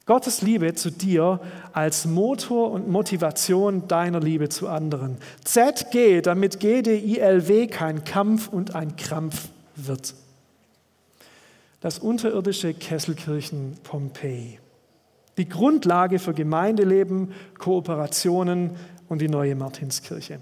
Gottes 0.05 0.43
Liebe 0.43 0.75
zu 0.75 0.91
dir 0.91 1.39
als 1.73 2.05
Motor 2.05 2.71
und 2.71 2.87
Motivation 2.87 3.87
deiner 3.87 4.19
Liebe 4.19 4.49
zu 4.49 4.67
anderen. 4.67 5.17
ZG, 5.43 6.21
damit 6.21 6.59
GDILW 6.59 7.67
kein 7.67 8.03
Kampf 8.03 8.47
und 8.47 8.75
ein 8.75 8.95
Krampf 8.97 9.49
wird. 9.75 10.13
Das 11.81 11.97
unterirdische 11.97 12.75
Kesselkirchen 12.75 13.77
Pompeji. 13.83 14.59
Die 15.37 15.49
Grundlage 15.49 16.19
für 16.19 16.33
Gemeindeleben, 16.33 17.33
Kooperationen 17.57 18.75
und 19.09 19.21
die 19.21 19.27
neue 19.27 19.55
Martinskirche. 19.55 20.39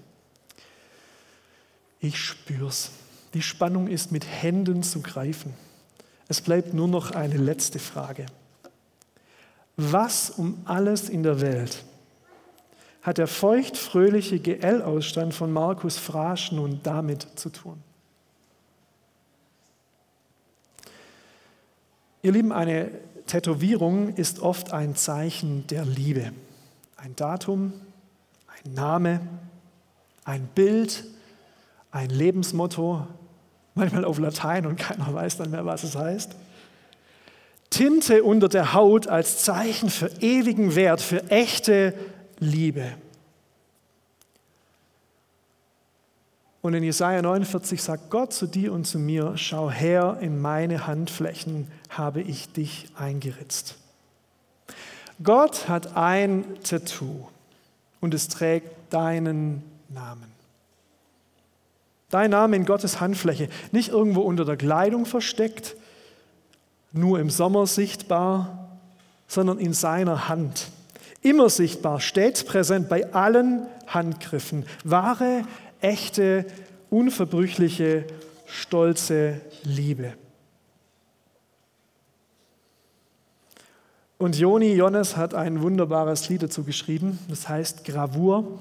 Ich 2.02 2.20
spür's. 2.20 2.92
Die 3.34 3.42
Spannung 3.42 3.88
ist 3.88 4.12
mit 4.12 4.28
Händen 4.28 4.84
zu 4.84 5.02
greifen. 5.02 5.54
Es 6.28 6.42
bleibt 6.42 6.74
nur 6.74 6.90
noch 6.90 7.12
eine 7.12 7.38
letzte 7.38 7.80
Frage. 7.80 8.26
Was 9.76 10.30
um 10.30 10.62
alles 10.66 11.10
in 11.10 11.24
der 11.24 11.42
Welt 11.42 11.84
hat 13.02 13.18
der 13.18 13.28
feuchtfröhliche 13.28 14.40
GL-Ausstand 14.40 15.34
von 15.34 15.52
Markus 15.52 15.98
Frasch 15.98 16.52
nun 16.52 16.80
damit 16.84 17.28
zu 17.36 17.50
tun? 17.50 17.82
Ihr 22.22 22.32
Lieben, 22.32 22.54
eine 22.54 22.92
Tätowierung 23.28 24.16
ist 24.16 24.40
oft 24.40 24.72
ein 24.72 24.96
Zeichen 24.96 25.68
der 25.68 25.84
Liebe. 25.84 26.32
Ein 26.96 27.16
Datum, 27.18 27.74
ein 28.48 28.74
Name, 28.74 29.20
ein 30.24 30.48
Bild, 30.56 31.04
ein 31.92 32.10
Lebensmotto, 32.10 33.06
manchmal 33.76 34.06
auf 34.06 34.20
Latein 34.20 34.66
und 34.66 34.78
keiner 34.78 35.14
weiß 35.14 35.38
dann 35.38 35.52
mehr, 35.52 35.66
was 35.66 35.84
es 35.84 35.96
heißt. 35.98 36.36
Tinte 37.74 38.24
unter 38.24 38.50
der 38.50 38.74
Haut 38.74 39.08
als 39.08 39.44
Zeichen 39.44 39.90
für 39.90 40.12
ewigen 40.22 40.76
Wert, 40.76 41.02
für 41.02 41.24
echte 41.32 41.96
Liebe. 42.38 42.94
Und 46.62 46.76
in 46.76 46.84
Jesaja 46.84 47.24
49 47.24 47.82
sagt 47.82 48.12
Gott 48.12 48.32
zu 48.32 48.46
dir 48.46 48.74
und 48.74 48.86
zu 48.86 49.00
mir: 49.00 49.38
Schau 49.38 49.72
her, 49.72 50.20
in 50.22 50.40
meine 50.40 50.86
Handflächen 50.86 51.68
habe 51.90 52.22
ich 52.22 52.54
dich 52.54 52.90
eingeritzt. 52.96 53.76
Gott 55.24 55.68
hat 55.68 55.98
ein 55.98 56.46
Tattoo 56.64 57.28
und 58.02 58.14
es 58.14 58.28
trägt 58.28 58.94
deinen 58.94 59.64
Namen. 59.90 60.32
Dein 62.12 62.30
Name 62.30 62.56
in 62.56 62.66
Gottes 62.66 63.02
Handfläche, 63.02 63.50
nicht 63.72 63.90
irgendwo 63.90 64.22
unter 64.22 64.46
der 64.46 64.58
Kleidung 64.58 65.08
versteckt, 65.08 65.76
nur 66.94 67.20
im 67.20 67.30
Sommer 67.30 67.68
sichtbar, 67.68 68.70
sondern 69.28 69.60
in 69.60 69.74
seiner 69.74 70.30
Hand. 70.30 70.68
Immer 71.22 71.50
sichtbar, 71.50 72.00
stets 72.00 72.44
präsent 72.44 72.88
bei 72.88 73.12
allen 73.14 73.66
Handgriffen. 73.88 74.66
Wahre, 74.84 75.44
echte, 75.82 76.46
unverbrüchliche, 76.90 78.06
stolze 78.46 79.42
Liebe. 79.64 80.14
Und 84.18 84.38
Joni 84.38 84.74
Jonas 84.74 85.18
hat 85.18 85.34
ein 85.34 85.62
wunderbares 85.62 86.30
Lied 86.30 86.44
dazu 86.44 86.64
geschrieben, 86.64 87.20
das 87.28 87.50
heißt 87.50 87.84
Gravur. 87.84 88.60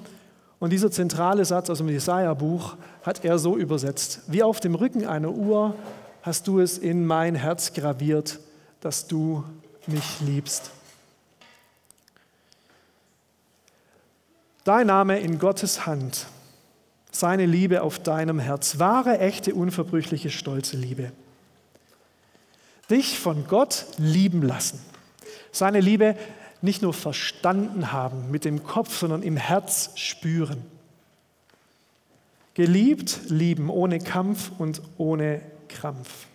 Und 0.58 0.70
dieser 0.70 0.90
zentrale 0.90 1.44
Satz 1.44 1.70
aus 1.70 1.78
dem 1.78 1.88
Jesaja-Buch 1.88 2.76
hat 3.02 3.24
er 3.24 3.38
so 3.38 3.56
übersetzt: 3.56 4.22
Wie 4.28 4.42
auf 4.42 4.60
dem 4.60 4.74
Rücken 4.74 5.06
einer 5.06 5.30
Uhr 5.30 5.74
hast 6.22 6.46
du 6.46 6.60
es 6.60 6.78
in 6.78 7.04
mein 7.04 7.34
Herz 7.34 7.74
graviert, 7.74 8.38
dass 8.80 9.06
du 9.06 9.44
mich 9.86 10.20
liebst. 10.20 10.70
Dein 14.64 14.86
Name 14.86 15.18
in 15.18 15.40
Gottes 15.40 15.86
Hand, 15.86 16.26
seine 17.10 17.46
Liebe 17.46 17.82
auf 17.82 17.98
deinem 17.98 18.38
Herz, 18.38 18.78
wahre, 18.78 19.18
echte, 19.18 19.54
unverbrüchliche, 19.54 20.30
stolze 20.30 20.76
Liebe. 20.76 21.10
Dich 22.88 23.18
von 23.18 23.46
Gott 23.48 23.86
lieben 23.98 24.42
lassen. 24.42 24.80
Seine 25.50 25.80
Liebe 25.80 26.16
nicht 26.60 26.82
nur 26.82 26.94
verstanden 26.94 27.90
haben 27.90 28.30
mit 28.30 28.44
dem 28.44 28.62
Kopf, 28.62 28.96
sondern 28.96 29.22
im 29.22 29.36
Herz 29.36 29.90
spüren. 29.96 30.64
Geliebt 32.54 33.20
lieben 33.28 33.68
ohne 33.68 33.98
Kampf 33.98 34.52
und 34.58 34.80
ohne 34.96 35.40
Krampf. 35.74 36.26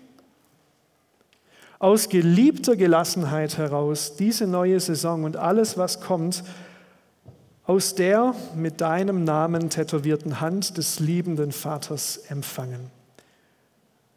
Aus 1.80 2.10
geliebter 2.10 2.76
Gelassenheit 2.76 3.58
heraus 3.58 4.15
diese 4.15 4.47
neue 4.47 4.80
Saison 4.80 5.23
und 5.23 5.38
alles, 5.38 5.78
was 5.78 6.02
kommt, 6.02 6.43
aus 7.65 7.95
der 7.95 8.34
mit 8.56 8.82
deinem 8.82 9.23
Namen 9.23 9.69
tätowierten 9.69 10.39
Hand 10.39 10.78
des 10.78 11.00
liebenden 11.00 11.52
Vaters 11.52 12.17
empfangen. 12.30 12.89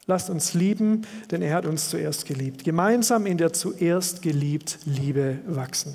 Lasst 0.07 0.31
uns 0.31 0.55
lieben, 0.55 1.07
denn 1.31 1.43
er 1.43 1.55
hat 1.55 1.67
uns 1.67 1.91
zuerst 1.91 2.27
geliebt. 2.27 2.65
Gemeinsam 2.65 3.27
in 3.27 3.39
der 3.39 3.53
zuerst 3.53 4.23
geliebt 4.23 4.79
Liebe 4.85 5.39
wachsen. 5.47 5.95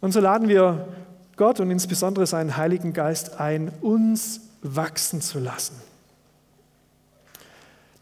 Und 0.00 0.12
so 0.12 0.20
laden 0.20 0.48
wir 0.48 0.88
Gott 1.36 1.60
und 1.60 1.70
insbesondere 1.70 2.26
seinen 2.26 2.56
Heiligen 2.56 2.92
Geist 2.92 3.38
ein, 3.38 3.70
uns 3.80 4.40
wachsen 4.62 5.20
zu 5.20 5.38
lassen. 5.38 5.74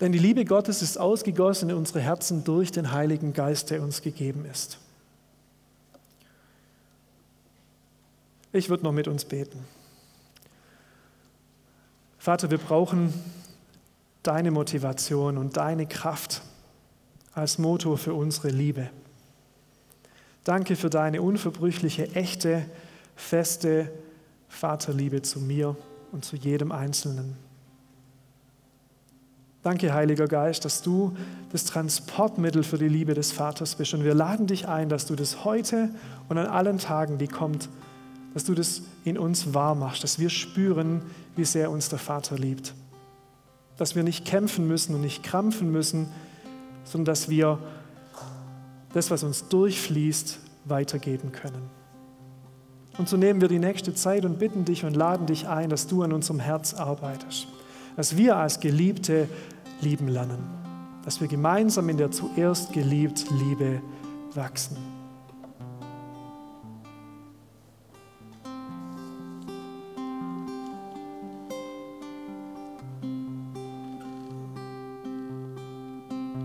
Denn 0.00 0.12
die 0.12 0.18
Liebe 0.18 0.44
Gottes 0.44 0.82
ist 0.82 0.98
ausgegossen 0.98 1.70
in 1.70 1.76
unsere 1.76 2.00
Herzen 2.00 2.44
durch 2.44 2.70
den 2.70 2.92
Heiligen 2.92 3.32
Geist, 3.32 3.70
der 3.70 3.82
uns 3.82 4.02
gegeben 4.02 4.44
ist. 4.44 4.78
Ich 8.52 8.68
würde 8.68 8.84
noch 8.84 8.92
mit 8.92 9.08
uns 9.08 9.24
beten. 9.24 9.64
Vater, 12.18 12.50
wir 12.50 12.58
brauchen 12.58 13.12
deine 14.22 14.50
Motivation 14.50 15.38
und 15.38 15.56
deine 15.56 15.86
Kraft 15.86 16.42
als 17.32 17.58
Motor 17.58 17.98
für 17.98 18.14
unsere 18.14 18.48
Liebe. 18.48 18.90
Danke 20.42 20.76
für 20.76 20.90
deine 20.90 21.22
unverbrüchliche, 21.22 22.14
echte, 22.14 22.66
feste 23.14 23.90
Vaterliebe 24.48 25.22
zu 25.22 25.40
mir 25.40 25.76
und 26.12 26.24
zu 26.24 26.36
jedem 26.36 26.72
Einzelnen. 26.72 27.45
Danke, 29.66 29.92
Heiliger 29.92 30.28
Geist, 30.28 30.64
dass 30.64 30.80
du 30.80 31.16
das 31.50 31.64
Transportmittel 31.64 32.62
für 32.62 32.78
die 32.78 32.86
Liebe 32.86 33.14
des 33.14 33.32
Vaters 33.32 33.74
bist. 33.74 33.94
Und 33.94 34.04
wir 34.04 34.14
laden 34.14 34.46
dich 34.46 34.68
ein, 34.68 34.88
dass 34.88 35.06
du 35.06 35.16
das 35.16 35.44
heute 35.44 35.90
und 36.28 36.38
an 36.38 36.46
allen 36.46 36.78
Tagen, 36.78 37.18
die 37.18 37.26
kommt, 37.26 37.68
dass 38.32 38.44
du 38.44 38.54
das 38.54 38.82
in 39.02 39.18
uns 39.18 39.54
wahr 39.54 39.74
machst, 39.74 40.04
dass 40.04 40.20
wir 40.20 40.30
spüren, 40.30 41.02
wie 41.34 41.44
sehr 41.44 41.72
uns 41.72 41.88
der 41.88 41.98
Vater 41.98 42.36
liebt. 42.36 42.74
Dass 43.76 43.96
wir 43.96 44.04
nicht 44.04 44.24
kämpfen 44.24 44.68
müssen 44.68 44.94
und 44.94 45.00
nicht 45.00 45.24
krampfen 45.24 45.72
müssen, 45.72 46.10
sondern 46.84 47.06
dass 47.06 47.28
wir 47.28 47.58
das, 48.92 49.10
was 49.10 49.24
uns 49.24 49.48
durchfließt, 49.48 50.38
weitergeben 50.66 51.32
können. 51.32 51.68
Und 52.98 53.08
so 53.08 53.16
nehmen 53.16 53.40
wir 53.40 53.48
die 53.48 53.58
nächste 53.58 53.92
Zeit 53.94 54.24
und 54.24 54.38
bitten 54.38 54.64
dich 54.64 54.84
und 54.84 54.94
laden 54.94 55.26
dich 55.26 55.48
ein, 55.48 55.70
dass 55.70 55.88
du 55.88 56.04
an 56.04 56.12
unserem 56.12 56.38
Herz 56.38 56.72
arbeitest. 56.72 57.48
Dass 57.96 58.16
wir 58.16 58.36
als 58.36 58.60
Geliebte 58.60 59.26
lieben 59.80 60.08
lernen. 60.08 60.38
Dass 61.04 61.20
wir 61.20 61.28
gemeinsam 61.28 61.88
in 61.88 61.96
der 61.96 62.10
zuerst 62.10 62.72
geliebt 62.72 63.26
Liebe 63.30 63.80
wachsen. 64.34 64.95